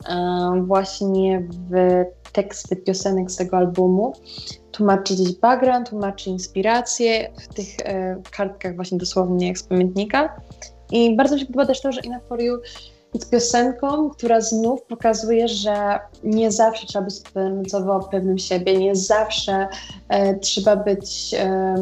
e, 0.08 0.62
właśnie 0.66 1.48
w 1.70 2.04
teksty 2.34 2.76
piosenek 2.76 3.30
z 3.30 3.36
tego 3.36 3.56
albumu, 3.56 4.12
tłumaczy 4.72 5.14
gdzieś 5.14 5.32
background, 5.32 5.90
tłumaczy 5.90 6.30
inspiracje 6.30 7.32
w 7.42 7.54
tych 7.54 7.68
e, 7.84 8.22
kartkach 8.36 8.76
właśnie 8.76 8.98
dosłownie 8.98 9.48
jak 9.48 9.58
z 9.58 9.62
pamiętnika. 9.62 10.40
I 10.90 11.16
bardzo 11.16 11.34
mi 11.34 11.40
się 11.40 11.46
podoba 11.46 11.66
też 11.66 11.80
to, 11.80 11.92
że 11.92 12.00
Enough 12.00 12.28
For 12.28 12.42
You 12.42 12.56
jest 13.14 13.30
piosenką, 13.30 14.10
która 14.10 14.40
znów 14.40 14.82
pokazuje, 14.82 15.48
że 15.48 15.98
nie 16.24 16.50
zawsze 16.50 16.86
trzeba 16.86 17.04
być 17.04 17.20
pewnym 18.08 18.38
siebie, 18.38 18.78
nie 18.78 18.96
zawsze 18.96 19.68
e, 20.08 20.38
trzeba 20.38 20.76
być 20.76 21.34
e, 21.38 21.74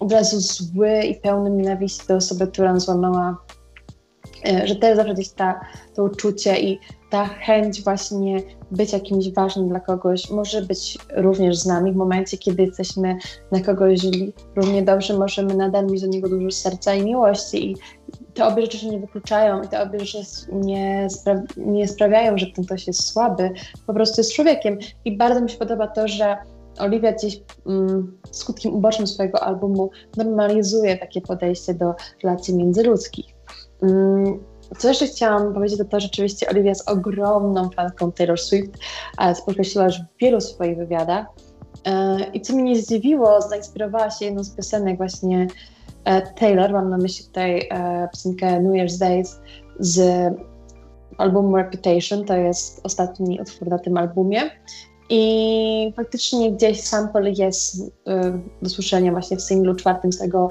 od 0.00 0.12
razu 0.12 0.40
zły 0.40 1.00
i 1.02 1.14
pełny 1.14 1.50
nienawiści 1.50 2.06
do 2.08 2.16
osoby, 2.16 2.46
która 2.46 2.72
nas 2.72 2.84
złamała 2.84 3.36
E, 4.46 4.66
że 4.66 4.76
też 4.76 4.96
zawsze 4.96 5.14
gdzieś 5.14 5.28
ta, 5.28 5.60
to 5.94 6.04
uczucie 6.04 6.60
i 6.60 6.80
ta 7.10 7.24
chęć 7.24 7.82
właśnie 7.82 8.42
być 8.70 8.92
jakimś 8.92 9.32
ważnym 9.32 9.68
dla 9.68 9.80
kogoś 9.80 10.30
może 10.30 10.62
być 10.62 10.98
również 11.16 11.58
z 11.58 11.66
nami 11.66 11.92
w 11.92 11.96
momencie, 11.96 12.38
kiedy 12.38 12.62
jesteśmy 12.62 13.16
na 13.52 13.60
kogoś 13.60 14.00
źli. 14.00 14.32
Równie 14.56 14.82
dobrze 14.82 15.18
możemy 15.18 15.54
nadal 15.54 15.86
mieć 15.86 16.00
do 16.00 16.06
niego 16.06 16.28
dużo 16.28 16.50
serca 16.50 16.94
i 16.94 17.04
miłości 17.04 17.70
i 17.70 17.76
te 18.34 18.44
obie 18.46 18.62
rzeczy 18.62 18.78
się 18.78 18.90
nie 18.90 19.00
wykluczają 19.00 19.62
i 19.62 19.68
te 19.68 19.82
obie 19.82 19.98
rzeczy 20.00 20.18
nie, 20.52 21.10
spra 21.10 21.42
nie 21.56 21.88
sprawiają, 21.88 22.38
że 22.38 22.46
ten 22.46 22.64
ktoś 22.64 22.86
jest 22.86 23.06
słaby, 23.06 23.50
po 23.86 23.94
prostu 23.94 24.20
jest 24.20 24.32
człowiekiem. 24.32 24.78
I 25.04 25.16
bardzo 25.16 25.40
mi 25.40 25.50
się 25.50 25.58
podoba 25.58 25.86
to, 25.86 26.08
że 26.08 26.36
Oliwia 26.78 27.12
gdzieś 27.12 27.40
mm, 27.66 28.18
skutkiem 28.30 28.74
ubocznym 28.74 29.06
swojego 29.06 29.42
albumu 29.42 29.90
normalizuje 30.16 30.96
takie 30.96 31.20
podejście 31.20 31.74
do 31.74 31.94
relacji 32.22 32.56
międzyludzkich. 32.56 33.26
Mm, 33.82 34.38
co 34.78 34.88
jeszcze 34.88 35.06
chciałam 35.06 35.54
powiedzieć, 35.54 35.78
to 35.78 35.84
to 35.84 36.00
rzeczywiście 36.00 36.48
Olivia 36.48 36.68
jest 36.68 36.90
ogromną 36.90 37.70
fanką 37.70 38.12
Taylor 38.12 38.40
Swift, 38.40 38.70
ale 39.16 39.34
podkreśliła 39.46 39.84
już 39.86 39.96
w 39.98 40.20
wielu 40.20 40.40
swoich 40.40 40.76
wywiadach. 40.76 41.26
E, 41.84 42.18
I 42.34 42.40
co 42.40 42.52
mnie 42.52 42.62
nie 42.62 42.82
zdziwiło, 42.82 43.42
zainspirowała 43.42 44.10
się 44.10 44.24
jedną 44.24 44.44
z 44.44 44.50
piosenek 44.50 44.96
właśnie 44.96 45.46
e, 46.04 46.22
Taylor, 46.32 46.72
mam 46.72 46.90
na 46.90 46.96
myśli 46.96 47.24
tutaj 47.24 47.68
e, 47.70 48.08
piosenkę 48.12 48.60
New 48.60 48.72
Year's 48.72 48.98
Days 48.98 49.40
z 49.78 50.32
albumu 51.18 51.56
Reputation, 51.56 52.24
to 52.24 52.36
jest 52.36 52.80
ostatni 52.84 53.40
utwór 53.40 53.68
na 53.68 53.78
tym 53.78 53.96
albumie. 53.96 54.40
I 55.10 55.92
faktycznie 55.96 56.52
gdzieś 56.52 56.80
sample 56.80 57.30
jest 57.30 57.92
do 58.62 58.68
słyszenia 58.68 59.12
właśnie 59.12 59.36
w 59.36 59.42
singlu 59.42 59.74
czwartym 59.74 60.12
z 60.12 60.18
tego 60.18 60.50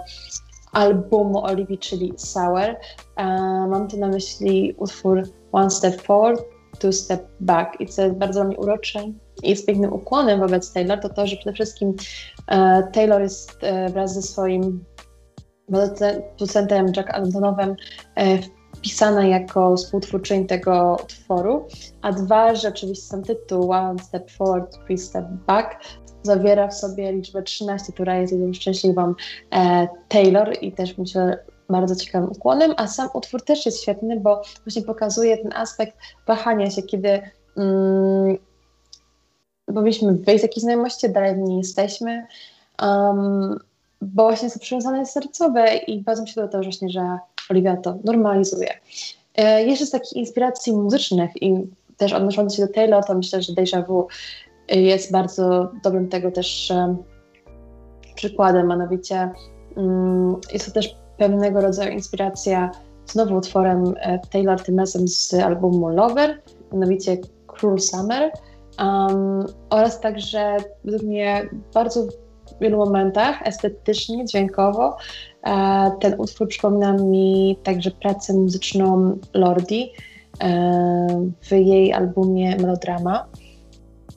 albumu 0.77 1.43
Oliwii, 1.43 1.77
czyli 1.77 2.13
Sour. 2.17 2.60
E, 2.60 2.75
mam 3.69 3.88
tu 3.88 3.98
na 3.98 4.07
myśli 4.07 4.75
utwór 4.77 5.24
One 5.51 5.69
Step 5.69 6.01
Forward, 6.01 6.41
Two 6.79 6.91
Step 6.91 7.27
Back. 7.39 7.81
I 7.81 7.86
co 7.86 8.01
jest 8.01 8.15
bardzo 8.15 8.39
dla 8.39 8.48
mnie 8.48 8.57
urocze 8.57 9.00
i 9.43 9.55
z 9.55 9.65
pięknym 9.65 9.93
ukłonem 9.93 10.39
wobec 10.39 10.74
Taylor, 10.74 11.00
to 11.00 11.10
to, 11.10 11.27
że 11.27 11.36
przede 11.36 11.53
wszystkim 11.53 11.93
e, 12.48 12.84
Taylor 12.93 13.22
jest 13.22 13.57
e, 13.62 13.89
wraz 13.89 14.13
ze 14.13 14.22
swoim 14.22 14.86
producentem 15.67 16.91
Jack 16.96 17.13
Antonowem 17.13 17.75
wpisana 18.77 19.25
jako 19.25 19.75
współtwórczyń 19.75 20.48
tego 20.48 20.98
utworu, 21.03 21.67
a 22.01 22.12
dwa, 22.12 22.55
że 22.55 22.67
oczywiście 22.69 23.05
sam 23.05 23.24
tytuł 23.24 23.72
One 23.72 24.00
Step 24.00 24.31
Forward, 24.31 24.77
Three 24.86 24.98
Step 24.98 25.25
Back 25.48 25.75
zawiera 26.27 26.67
w 26.67 26.74
sobie 26.74 27.12
liczbę 27.12 27.43
13, 27.43 27.93
która 27.93 28.17
jest 28.17 28.34
jedną 28.34 28.53
szczęśliwą 28.53 29.13
e, 29.55 29.88
Taylor 30.07 30.57
i 30.62 30.72
też 30.72 30.98
myślę 30.98 31.38
bardzo 31.69 31.96
ciekawym 31.96 32.31
ukłonem, 32.31 32.74
a 32.77 32.88
sam 32.88 33.10
utwór 33.13 33.41
też 33.41 33.65
jest 33.65 33.81
świetny, 33.81 34.19
bo 34.19 34.41
właśnie 34.65 34.81
pokazuje 34.81 35.38
ten 35.38 35.53
aspekt 35.53 35.98
wahania 36.27 36.69
się, 36.69 36.84
kiedy 36.84 37.22
mm, 37.57 38.38
powinniśmy 39.65 40.13
wyjść 40.13 40.39
z 40.39 40.43
jakiejś 40.43 40.63
znajomości, 40.63 41.10
dalej 41.10 41.38
nie 41.38 41.57
jesteśmy, 41.57 42.27
um, 42.81 43.60
bo 44.01 44.24
właśnie 44.24 44.50
są 44.50 44.60
przywiązane 44.60 45.05
sercowe 45.05 45.75
i 45.77 46.01
bardzo 46.01 46.22
mi 46.22 46.29
się 46.29 46.48
to 46.48 46.62
właśnie, 46.62 46.89
że 46.89 47.17
Olivia 47.50 47.77
to 47.77 47.98
normalizuje. 48.03 48.69
E, 49.36 49.63
jeszcze 49.63 49.86
z 49.86 49.91
takich 49.91 50.13
inspiracji 50.13 50.74
muzycznych 50.74 51.41
i 51.41 51.53
też 51.98 52.13
odnosząc 52.13 52.55
się 52.55 52.67
do 52.67 52.74
Taylor, 52.74 53.05
to 53.05 53.15
myślę, 53.15 53.41
że 53.41 53.53
Deja 53.53 53.81
Vu 53.81 54.07
jest 54.70 55.12
bardzo 55.12 55.72
dobrym 55.84 56.10
tego 56.10 56.32
też 56.32 56.74
przykładem, 58.16 58.68
mianowicie 58.68 59.32
mm, 59.77 60.36
jest 60.53 60.66
to 60.66 60.72
też 60.72 60.96
pewnego 61.18 61.62
rodzaju 61.62 61.92
inspiracja 61.92 62.72
znowu 63.06 63.36
utworem 63.36 63.94
e, 63.98 64.20
Taylor 64.32 64.64
tym 64.64 64.80
razem 64.80 65.08
z 65.08 65.34
albumu 65.34 65.90
Lover, 65.90 66.42
mianowicie 66.74 67.18
Cruel 67.48 67.80
Summer 67.80 68.32
um, 68.80 69.46
oraz 69.70 70.00
także 70.00 70.58
według 70.84 71.03
mnie 71.03 71.50
bardzo 71.74 72.03
w 72.03 72.60
wielu 72.62 72.77
momentach 72.77 73.48
estetycznie, 73.48 74.25
dźwiękowo 74.25 74.98
e, 75.44 75.92
ten 76.00 76.16
utwór 76.18 76.48
przypomina 76.48 76.94
mi 76.94 77.58
także 77.64 77.92
pracę 77.92 78.34
muzyczną 78.34 79.18
Lordi 79.34 79.92
e, 80.44 81.30
w 81.42 81.51
jej 81.51 81.94
albumie 81.94 82.58
Melodrama. 82.58 83.27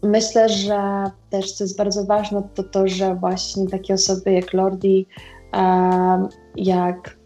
Myślę, 0.03 0.49
że 0.49 1.05
też 1.31 1.53
co 1.53 1.65
jest 1.65 1.77
bardzo 1.77 2.05
ważne, 2.05 2.43
to 2.55 2.63
to, 2.63 2.89
że 2.89 3.15
właśnie 3.15 3.69
takie 3.69 3.95
osoby 3.95 4.33
jak 4.33 4.53
Lordi, 4.53 5.07
jak 6.57 7.19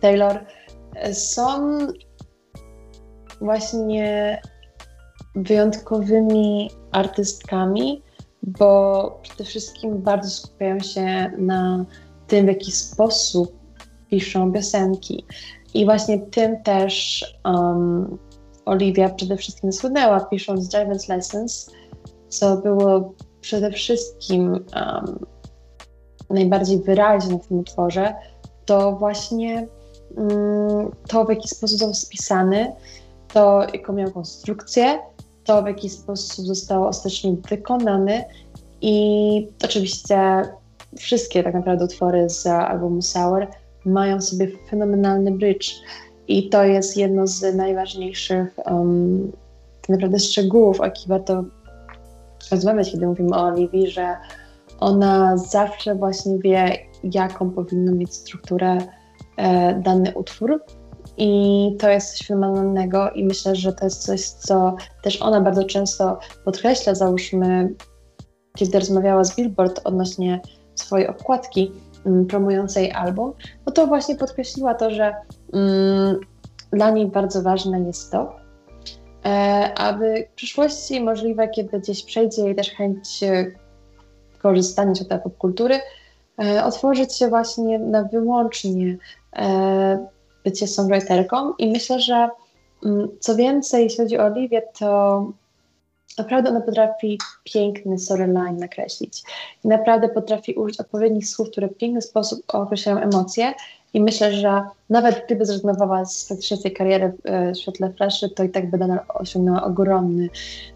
Taylor 0.00 0.44
są 1.12 1.78
właśnie 3.40 4.38
wyjątkowymi 5.34 6.70
artystkami, 6.92 8.02
bo 8.42 9.20
przede 9.22 9.44
wszystkim 9.44 10.02
bardzo 10.02 10.30
skupiają 10.30 10.80
się 10.80 11.32
na 11.38 11.84
tym, 12.26 12.44
w 12.44 12.48
jaki 12.48 12.72
sposób 12.72 13.58
piszą 14.10 14.52
piosenki. 14.52 15.24
I 15.74 15.84
właśnie 15.84 16.18
tym 16.18 16.62
też 16.62 17.24
um, 17.44 18.18
Olivia 18.68 19.08
przede 19.08 19.36
wszystkim 19.36 19.72
słynęła, 19.72 20.20
pisząc 20.20 20.68
Driver's 20.68 21.08
Lessons, 21.08 21.70
co 22.28 22.56
było 22.56 23.14
przede 23.40 23.72
wszystkim 23.72 24.52
um, 24.52 25.26
najbardziej 26.30 26.78
wyraźne 26.78 27.38
w 27.38 27.46
tym 27.46 27.58
utworze, 27.58 28.14
to 28.64 28.92
właśnie 28.92 29.66
um, 30.16 30.90
to, 31.08 31.24
w 31.24 31.28
jaki 31.28 31.48
sposób 31.48 31.78
został 31.78 31.94
spisany, 31.94 32.72
to 33.32 33.62
jaką 33.74 33.92
miał 33.92 34.10
konstrukcję, 34.10 34.98
to 35.44 35.62
w 35.62 35.66
jaki 35.66 35.90
sposób 35.90 36.46
został 36.46 36.86
ostatecznie 36.86 37.36
wykonany 37.48 38.24
i 38.80 39.48
oczywiście 39.64 40.42
wszystkie 40.96 41.42
tak 41.42 41.54
naprawdę 41.54 41.84
utwory 41.84 42.30
z 42.30 42.46
albumu 42.46 43.02
Sour 43.02 43.46
mają 43.84 44.20
sobie 44.20 44.48
fenomenalny 44.70 45.30
bridge. 45.30 45.74
I 46.28 46.48
to 46.48 46.64
jest 46.64 46.96
jedno 46.96 47.26
z 47.26 47.54
najważniejszych 47.54 48.58
um, 48.66 49.32
tak 49.80 49.88
naprawdę 49.88 50.18
szczegółów, 50.18 50.80
o 50.80 50.84
jakich 50.84 51.08
warto 51.08 51.44
rozmawiać, 52.50 52.92
kiedy 52.92 53.06
mówimy 53.06 53.36
o 53.36 53.44
Oliwii, 53.44 53.90
że 53.90 54.16
ona 54.80 55.36
zawsze 55.36 55.94
właśnie 55.94 56.38
wie, 56.38 56.76
jaką 57.04 57.50
powinno 57.50 57.92
mieć 57.92 58.14
strukturę 58.14 58.78
e, 59.36 59.74
dany 59.74 60.14
utwór. 60.14 60.64
I 61.16 61.76
to 61.78 61.88
jest 61.88 62.10
coś 62.10 62.26
fenomenalnego 62.26 63.10
i 63.10 63.24
myślę, 63.24 63.56
że 63.56 63.72
to 63.72 63.84
jest 63.84 64.02
coś, 64.02 64.20
co 64.20 64.76
też 65.02 65.22
ona 65.22 65.40
bardzo 65.40 65.64
często 65.64 66.18
podkreśla, 66.44 66.94
załóżmy, 66.94 67.74
kiedy 68.56 68.78
rozmawiała 68.78 69.24
z 69.24 69.36
Billboard 69.36 69.80
odnośnie 69.84 70.40
swojej 70.74 71.08
okładki 71.08 71.72
promującej 72.28 72.92
album, 72.92 73.32
no 73.66 73.72
to 73.72 73.86
właśnie 73.86 74.16
podkreśliła 74.16 74.74
to, 74.74 74.90
że 74.90 75.14
dla 76.72 76.90
niej 76.90 77.06
bardzo 77.06 77.42
ważne 77.42 77.80
jest 77.80 78.12
to, 78.12 78.36
e, 79.24 79.74
aby 79.78 80.28
w 80.32 80.34
przyszłości 80.34 81.00
możliwe, 81.00 81.48
kiedy 81.48 81.80
gdzieś 81.80 82.04
przejdzie 82.04 82.42
jej 82.42 82.54
też 82.54 82.70
chęć 82.70 83.22
e, 83.22 83.46
korzystania 84.38 84.94
z 84.94 85.08
tej 85.08 85.18
popkultury, 85.18 85.80
e, 86.44 86.64
otworzyć 86.64 87.16
się 87.16 87.28
właśnie 87.28 87.78
na 87.78 88.04
wyłącznie 88.04 88.96
bycie 90.44 90.66
songwriterką. 90.66 91.54
I 91.58 91.70
myślę, 91.70 92.00
że 92.00 92.28
mm, 92.84 93.08
co 93.20 93.36
więcej, 93.36 93.84
jeśli 93.84 94.04
chodzi 94.04 94.18
o 94.18 94.24
Oliwię, 94.24 94.62
to 94.78 95.26
naprawdę 96.18 96.50
ona 96.50 96.60
potrafi 96.60 97.18
piękny 97.44 97.98
storyline 97.98 98.56
nakreślić. 98.56 99.22
I 99.64 99.68
naprawdę 99.68 100.08
potrafi 100.08 100.54
użyć 100.54 100.80
odpowiednich 100.80 101.28
słów, 101.28 101.50
które 101.50 101.68
w 101.68 101.76
piękny 101.76 102.02
sposób 102.02 102.40
określają 102.48 102.98
emocje 102.98 103.54
i 103.94 104.00
myślę, 104.00 104.32
że 104.32 104.62
nawet 104.90 105.24
gdyby 105.26 105.46
zrezygnowała 105.46 106.04
z 106.04 106.28
faktycznie 106.28 106.58
tej 106.58 106.72
kariery 106.72 107.12
w 107.54 107.58
świetle 107.58 107.92
Flaszy, 107.92 108.30
to 108.30 108.44
i 108.44 108.50
tak 108.50 108.70
by 108.70 108.78
nadal 108.78 109.00
osiągnęła 109.08 109.64
ogromny 109.64 110.28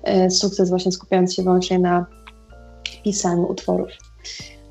e, 0.03 0.31
sukces 0.31 0.71
właśnie 0.71 0.93
skupiając 0.93 1.35
się 1.35 1.43
wyłącznie 1.43 1.79
na 1.79 2.07
pisaniu 3.05 3.51
utworów. 3.51 3.91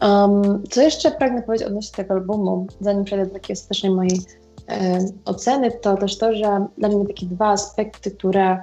Um, 0.01 0.63
co 0.69 0.81
jeszcze 0.81 1.11
pragnę 1.11 1.41
powiedzieć 1.41 1.67
odnośnie 1.67 1.95
tego 1.95 2.13
albumu, 2.13 2.67
zanim 2.79 3.03
przejdę 3.03 3.25
do 3.25 3.33
takiej 3.33 3.53
ostatecznej 3.53 3.91
mojej 3.91 4.19
e, 4.69 4.99
oceny, 5.25 5.71
to 5.71 5.97
też 5.97 6.17
to, 6.17 6.33
że 6.35 6.65
dla 6.77 6.89
mnie 6.89 7.07
takie 7.07 7.25
dwa 7.25 7.49
aspekty, 7.49 8.11
które 8.11 8.57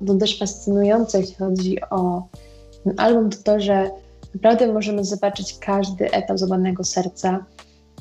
no 0.00 0.14
też 0.14 0.38
fascynujące, 0.38 1.20
jeśli 1.20 1.34
chodzi 1.34 1.80
o 1.90 2.22
ten 2.84 2.94
album, 2.96 3.30
to 3.30 3.36
to, 3.42 3.60
że 3.60 3.90
naprawdę 4.34 4.72
możemy 4.72 5.04
zobaczyć 5.04 5.58
każdy 5.60 6.10
etap 6.10 6.38
złamanego 6.38 6.84
serca 6.84 7.44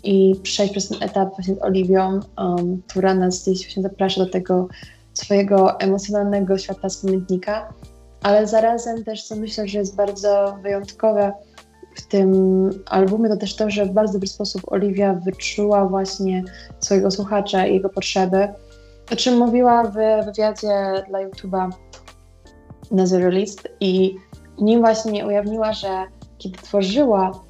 i 0.05 0.35
przejść 0.43 0.73
przez 0.73 0.89
ten 0.89 1.03
etap 1.03 1.29
właśnie 1.35 1.55
z 1.55 1.63
Oliwią, 1.63 2.19
um, 2.37 2.81
która 2.87 3.13
nas 3.13 3.43
gdzieś 3.43 3.63
właśnie 3.63 3.83
zaprasza 3.83 4.25
do 4.25 4.31
tego 4.31 4.67
swojego 5.13 5.79
emocjonalnego 5.79 6.57
świata 6.57 6.89
z 6.89 6.97
pamiętnika, 6.97 7.73
ale 8.21 8.47
zarazem 8.47 9.03
też, 9.03 9.23
co 9.23 9.35
myślę, 9.35 9.67
że 9.67 9.79
jest 9.79 9.95
bardzo 9.95 10.57
wyjątkowe 10.63 11.33
w 11.95 12.07
tym 12.07 12.69
albumie, 12.85 13.29
to 13.29 13.37
też 13.37 13.55
to, 13.55 13.69
że 13.69 13.85
w 13.85 13.91
bardzo 13.91 14.13
dobry 14.13 14.27
sposób 14.27 14.61
Oliwia 14.67 15.13
wyczuła 15.13 15.85
właśnie 15.85 16.43
swojego 16.79 17.11
słuchacza 17.11 17.67
i 17.67 17.73
jego 17.73 17.89
potrzeby, 17.89 18.47
o 19.11 19.15
czym 19.15 19.37
mówiła 19.37 19.83
w 19.83 20.25
wywiadzie 20.25 21.03
dla 21.09 21.27
YouTube'a 21.27 21.69
na 22.91 23.05
Zero 23.05 23.29
List 23.29 23.67
i 23.79 24.15
w 24.57 24.61
nim 24.61 24.79
właśnie 24.79 25.27
ujawniła, 25.27 25.73
że 25.73 26.03
kiedy 26.37 26.57
tworzyła 26.57 27.44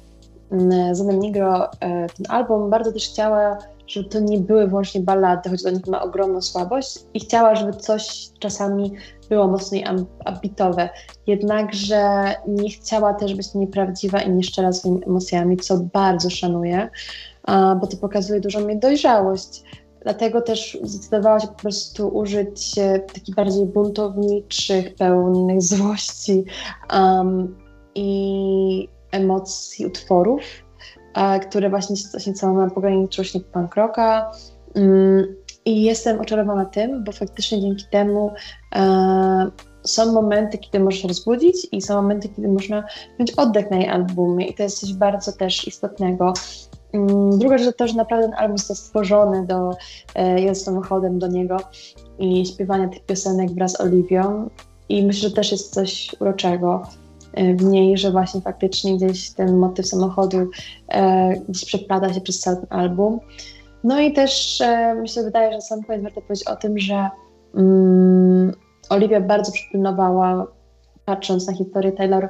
Zanem 0.92 1.18
Negro 1.18 1.64
e, 1.64 1.68
ten 2.06 2.26
album, 2.28 2.70
bardzo 2.70 2.92
też 2.92 3.08
chciała, 3.08 3.58
żeby 3.86 4.08
to 4.08 4.20
nie 4.20 4.38
były 4.38 4.66
wyłącznie 4.66 5.00
ballady, 5.00 5.50
choć 5.50 5.62
do 5.62 5.70
nich 5.70 5.86
ma 5.86 6.02
ogromną 6.02 6.42
słabość 6.42 6.98
i 7.14 7.20
chciała, 7.20 7.54
żeby 7.54 7.72
coś 7.72 8.28
czasami 8.38 8.92
było 9.28 9.48
mocniej 9.48 9.84
ambitowe, 10.24 10.88
jednakże 11.26 12.34
nie 12.48 12.70
chciała 12.70 13.14
też 13.14 13.34
być 13.34 13.54
nieprawdziwa 13.54 14.20
i 14.20 14.30
nieszczera 14.30 14.72
swoimi 14.72 15.04
emocjami, 15.06 15.56
co 15.56 15.78
bardzo 15.78 16.30
szanuję, 16.30 16.88
bo 17.80 17.86
to 17.86 17.96
pokazuje 17.96 18.40
dużą 18.40 18.68
niedojrzałość. 18.68 19.62
Dlatego 20.02 20.40
też 20.40 20.78
zdecydowała 20.82 21.40
się 21.40 21.46
po 21.46 21.54
prostu 21.54 22.08
użyć 22.08 22.78
e, 22.78 22.98
takich 22.98 23.34
bardziej 23.34 23.66
buntowniczych, 23.66 24.94
pełnych 24.94 25.62
złości 25.62 26.44
um, 26.92 27.56
i 27.94 28.88
emocji 29.16 29.86
utworów, 29.86 30.42
e, 31.14 31.40
które 31.40 31.70
właśnie, 31.70 31.96
właśnie 32.10 32.34
całą 32.34 32.70
pograniczość 32.70 33.38
punk 33.52 33.76
rocka. 33.76 34.30
Um, 34.74 35.36
I 35.64 35.82
jestem 35.82 36.20
oczarowana 36.20 36.64
tym, 36.64 37.04
bo 37.04 37.12
faktycznie 37.12 37.60
dzięki 37.60 37.84
temu 37.90 38.32
e, 38.74 39.50
są 39.84 40.12
momenty, 40.12 40.58
kiedy 40.58 40.80
można 40.80 41.00
się 41.00 41.08
rozbudzić 41.08 41.56
i 41.72 41.82
są 41.82 41.94
momenty, 41.94 42.28
kiedy 42.28 42.48
można 42.48 42.84
mieć 43.18 43.30
oddech 43.30 43.70
na 43.70 43.76
jej 43.76 43.88
albumie 43.88 44.46
i 44.46 44.54
to 44.54 44.62
jest 44.62 44.80
coś 44.80 44.94
bardzo 44.94 45.32
też 45.32 45.68
istotnego. 45.68 46.32
Mm, 46.92 47.38
druga 47.38 47.58
rzecz 47.58 47.76
to, 47.76 47.88
że 47.88 47.94
naprawdę 47.94 48.28
ten 48.28 48.38
album 48.38 48.58
został 48.58 48.76
stworzony 48.76 49.46
do, 49.46 49.70
e, 50.14 50.40
jest 50.40 50.64
samochodem 50.64 51.18
do 51.18 51.26
niego 51.26 51.56
i 52.18 52.46
śpiewania 52.46 52.88
tych 52.88 53.04
piosenek 53.04 53.50
wraz 53.50 53.72
z 53.72 53.80
Oliwią 53.80 54.50
i 54.88 55.06
myślę, 55.06 55.28
że 55.28 55.34
też 55.34 55.52
jest 55.52 55.74
coś 55.74 56.16
uroczego 56.20 56.82
w 57.36 57.64
niej, 57.64 57.98
że 57.98 58.10
właśnie 58.10 58.40
faktycznie 58.40 58.96
gdzieś 58.96 59.30
ten 59.30 59.56
motyw 59.56 59.86
samochodu 59.86 60.50
e, 60.88 61.32
gdzieś 61.48 61.64
przeplata 61.64 62.14
się 62.14 62.20
przez 62.20 62.40
cały 62.40 62.56
album. 62.70 63.20
No 63.84 64.00
i 64.00 64.12
też 64.12 64.60
e, 64.60 64.94
myślę, 64.94 65.24
wydaje, 65.24 65.52
że 65.52 65.60
sam 65.60 65.82
koniec 65.82 66.02
warto 66.02 66.22
powiedzieć 66.22 66.46
o 66.46 66.56
tym, 66.56 66.78
że 66.78 67.08
mm, 67.54 68.52
Oliwia 68.90 69.20
bardzo 69.20 69.52
przypilnowała, 69.52 70.46
patrząc 71.04 71.46
na 71.46 71.54
historię 71.54 71.92
Taylor, 71.92 72.28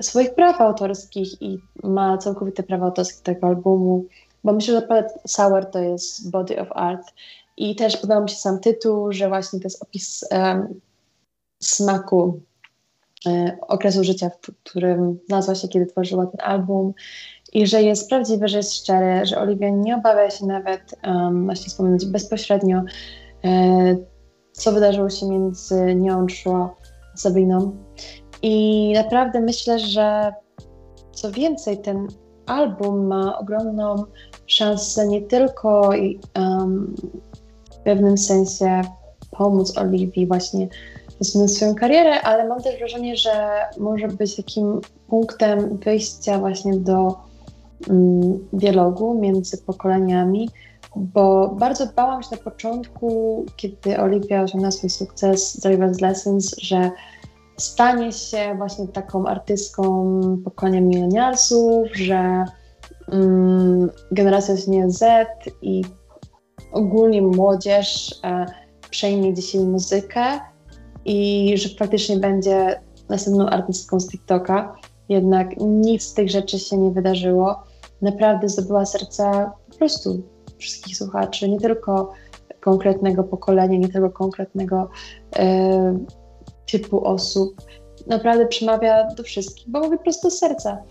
swoich 0.00 0.34
praw 0.34 0.60
autorskich 0.60 1.42
i 1.42 1.58
ma 1.82 2.18
całkowite 2.18 2.62
prawa 2.62 2.86
autorskie 2.86 3.22
tego 3.22 3.46
albumu, 3.46 4.04
bo 4.44 4.52
myślę, 4.52 4.80
że 4.80 4.86
Palette 4.86 5.20
Sour 5.26 5.66
to 5.66 5.78
jest 5.78 6.30
body 6.30 6.60
of 6.60 6.68
art 6.70 7.06
i 7.56 7.76
też 7.76 7.96
podoba 7.96 8.20
mi 8.20 8.28
się 8.28 8.36
sam 8.36 8.60
tytuł, 8.60 9.12
że 9.12 9.28
właśnie 9.28 9.60
to 9.60 9.66
jest 9.66 9.82
opis 9.82 10.24
um, 10.30 10.80
smaku 11.62 12.16
um, 12.16 12.40
okresu 13.68 14.04
życia, 14.04 14.30
w 14.30 14.40
którym 14.40 15.18
znalazła 15.26 15.54
się, 15.54 15.68
kiedy 15.68 15.86
tworzyła 15.86 16.26
ten 16.26 16.40
album 16.40 16.92
i 17.52 17.66
że 17.66 17.82
jest 17.82 18.08
prawdziwe, 18.08 18.48
że 18.48 18.56
jest 18.56 18.74
szczere, 18.74 19.26
że 19.26 19.38
Olivia 19.38 19.68
nie 19.68 19.96
obawia 19.96 20.30
się 20.30 20.46
nawet 20.46 20.94
um, 21.06 21.44
właśnie 21.44 21.68
wspomnieć 21.68 22.06
bezpośrednio, 22.06 22.82
e, 23.44 23.96
co 24.52 24.72
wydarzyło 24.72 25.10
się 25.10 25.28
między 25.28 25.94
nią 25.94 26.26
a 26.52 26.70
Sabiną. 27.14 27.76
I 28.42 28.92
naprawdę 28.92 29.40
myślę, 29.40 29.78
że 29.78 30.32
co 31.12 31.30
więcej, 31.30 31.78
ten 31.78 32.06
album 32.46 33.06
ma 33.06 33.38
ogromną 33.38 34.04
szansę 34.46 35.06
nie 35.06 35.22
tylko 35.22 35.90
um, 36.38 36.94
w 37.72 37.76
pewnym 37.76 38.18
sensie 38.18 38.80
pomóc 39.30 39.78
Oliwii 39.78 40.26
właśnie 40.26 40.68
rozwinąć 41.20 41.56
swoją 41.56 41.74
karierę, 41.74 42.22
ale 42.22 42.48
mam 42.48 42.62
też 42.62 42.78
wrażenie, 42.78 43.16
że 43.16 43.50
może 43.78 44.08
być 44.08 44.36
takim 44.36 44.80
punktem 45.08 45.76
wyjścia 45.76 46.38
właśnie 46.38 46.76
do 46.76 47.18
um, 47.88 48.48
dialogu 48.52 49.20
między 49.20 49.58
pokoleniami, 49.58 50.50
bo 50.96 51.48
bardzo 51.48 51.86
bałam 51.96 52.22
się 52.22 52.28
na 52.32 52.36
początku, 52.36 53.44
kiedy 53.56 54.00
Oliwia 54.00 54.42
osiągnęła 54.42 54.70
swój 54.70 54.90
sukces 54.90 55.54
z 55.54 55.64
River's 55.64 56.02
Lessons, 56.02 56.56
że 56.58 56.90
stanie 57.56 58.12
się 58.12 58.54
właśnie 58.56 58.88
taką 58.88 59.26
artystką 59.26 60.20
pokolenia 60.44 60.80
milenialsów, 60.80 61.88
że 61.92 62.44
um, 63.12 63.90
generacja 64.12 64.54
nie 64.68 64.90
Z 64.90 65.28
i 65.62 65.84
ogólnie 66.72 67.22
młodzież 67.22 68.20
e, 68.24 68.46
przejmie 68.90 69.34
dzisiaj 69.34 69.60
muzykę 69.60 70.40
i 71.04 71.52
że 71.56 71.68
faktycznie 71.78 72.16
będzie 72.16 72.80
następną 73.08 73.46
artystką 73.46 74.00
z 74.00 74.08
TikToka. 74.08 74.76
Jednak 75.08 75.56
nic 75.60 76.02
z 76.02 76.14
tych 76.14 76.30
rzeczy 76.30 76.58
się 76.58 76.78
nie 76.78 76.90
wydarzyło. 76.90 77.62
Naprawdę 78.02 78.48
zdobyła 78.48 78.86
serca 78.86 79.52
po 79.70 79.76
prostu 79.76 80.22
wszystkich 80.58 80.96
słuchaczy, 80.96 81.48
nie 81.48 81.60
tylko 81.60 82.12
konkretnego 82.60 83.24
pokolenia, 83.24 83.78
nie 83.78 83.88
tylko 83.88 84.10
konkretnego 84.10 84.88
e, 85.36 85.98
typu 86.66 87.04
osób 87.04 87.54
naprawdę 88.06 88.46
przemawia 88.46 89.06
do 89.14 89.22
wszystkich, 89.22 89.68
bo 89.68 89.80
mówi 89.80 89.98
prosto 89.98 90.30
z 90.30 90.38
serca 90.38 90.82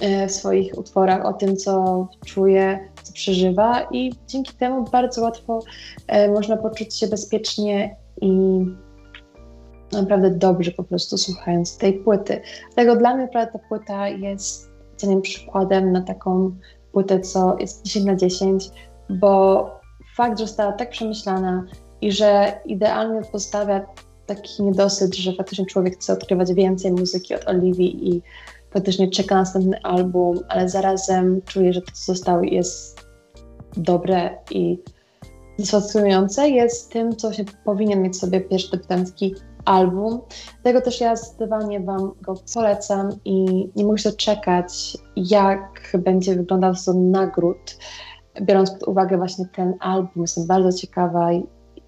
e, 0.00 0.28
w 0.28 0.32
swoich 0.32 0.78
utworach 0.78 1.26
o 1.26 1.32
tym, 1.32 1.56
co 1.56 2.08
czuje, 2.26 2.88
co 3.02 3.12
przeżywa 3.12 3.88
i 3.90 4.12
dzięki 4.26 4.54
temu 4.54 4.84
bardzo 4.84 5.22
łatwo 5.22 5.60
e, 6.06 6.28
można 6.28 6.56
poczuć 6.56 6.98
się 6.98 7.06
bezpiecznie 7.06 7.96
i 8.20 8.60
naprawdę 10.02 10.30
dobrze 10.30 10.70
po 10.70 10.84
prostu 10.84 11.18
słuchając 11.18 11.76
tej 11.78 11.92
płyty. 11.92 12.40
Dlatego 12.74 12.96
dla 12.96 13.14
mnie 13.14 13.24
naprawdę 13.24 13.52
ta 13.52 13.58
płyta 13.68 14.08
jest 14.08 14.70
cennym 14.96 15.22
przykładem 15.22 15.92
na 15.92 16.02
taką 16.02 16.56
płytę, 16.92 17.20
co 17.20 17.56
jest 17.60 17.82
10 17.82 18.06
na 18.06 18.16
10, 18.16 18.70
bo 19.10 19.70
fakt, 20.16 20.38
że 20.38 20.46
została 20.46 20.72
tak 20.72 20.90
przemyślana 20.90 21.64
i 22.00 22.12
że 22.12 22.60
idealnie 22.66 23.20
postawia 23.32 23.86
taki 24.26 24.62
niedosyt, 24.62 25.14
że 25.16 25.32
faktycznie 25.32 25.66
człowiek 25.66 25.94
chce 25.94 26.12
odkrywać 26.12 26.54
więcej 26.54 26.92
muzyki 26.92 27.34
od 27.34 27.48
Oliwii 27.48 28.08
i 28.08 28.22
faktycznie 28.70 29.10
czeka 29.10 29.34
na 29.34 29.40
następny 29.40 29.82
album, 29.82 30.38
ale 30.48 30.68
zarazem 30.68 31.42
czuje, 31.42 31.72
że 31.72 31.80
to, 31.80 31.92
co 31.92 32.12
zostało, 32.12 32.42
jest 32.42 33.00
dobre 33.76 34.38
i 34.50 34.78
satysfakcjonujące, 35.58 36.48
jest 36.48 36.92
tym, 36.92 37.16
co 37.16 37.32
się 37.32 37.44
powinien 37.64 38.02
mieć 38.02 38.16
sobie 38.16 38.40
pierwszy 38.40 38.70
debiutancki 38.70 39.34
album. 39.64 40.20
Dlatego 40.62 40.84
też 40.84 41.00
ja 41.00 41.16
zdecydowanie 41.16 41.80
Wam 41.80 42.12
go 42.22 42.34
polecam 42.54 43.08
i 43.24 43.68
nie 43.76 43.84
mogę 43.84 43.98
się 43.98 44.10
doczekać, 44.10 44.98
jak 45.16 45.92
będzie 45.98 46.36
wyglądał 46.36 46.74
sezon 46.74 47.10
nagród, 47.10 47.76
biorąc 48.42 48.70
pod 48.70 48.88
uwagę 48.88 49.16
właśnie 49.16 49.46
ten 49.56 49.74
album. 49.80 50.22
Jestem 50.22 50.46
bardzo 50.46 50.78
ciekawa, 50.78 51.30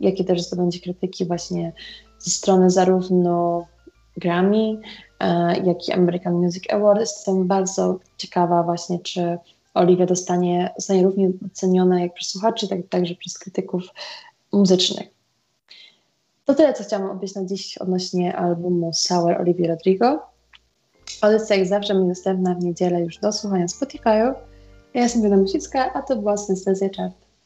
jakie 0.01 0.25
też 0.25 0.43
zdobędzie 0.43 0.81
krytyki 0.81 1.25
właśnie 1.25 1.73
ze 2.19 2.31
strony 2.31 2.71
zarówno 2.71 3.67
Grammy, 4.17 4.81
e, 5.21 5.57
jak 5.65 5.89
i 5.89 5.93
American 5.93 6.35
Music 6.35 6.73
Awards. 6.73 7.01
Jestem 7.01 7.47
bardzo 7.47 7.99
ciekawa 8.17 8.62
właśnie, 8.62 8.99
czy 8.99 9.39
Olivia 9.75 10.07
dostanie, 10.07 10.75
zostanie 10.77 11.03
równie 11.03 11.31
doceniona 11.43 12.01
jak 12.01 12.15
przez 12.15 12.29
słuchaczy, 12.29 12.69
tak 12.69 12.79
także 12.91 13.15
przez 13.15 13.39
krytyków 13.39 13.83
muzycznych. 14.53 15.16
To 16.47 16.55
tyle, 16.55 16.73
co 16.73 16.85
chciałam 16.85 17.09
powiedzieć 17.09 17.35
na 17.35 17.45
dziś 17.45 17.79
odnośnie 17.79 18.37
albumu 18.37 18.93
Sour 18.93 19.41
Olivia 19.41 19.69
Rodrigo. 19.69 20.23
Audycja 21.21 21.57
jak 21.57 21.67
zawsze 21.67 21.95
mi 21.95 22.05
następna 22.05 22.55
w 22.55 22.65
niedzielę 22.65 23.01
już 23.01 23.19
do 23.19 23.33
słuchania 23.33 23.67
Spotify'u. 23.67 24.35
Ja 24.95 25.03
jestem 25.03 25.23
Wiona 25.23 25.37
Musicka, 25.37 25.93
a 25.93 26.03
to 26.03 26.17
była 26.17 26.37
Synestezja 26.37 26.89
Chart. 26.97 27.26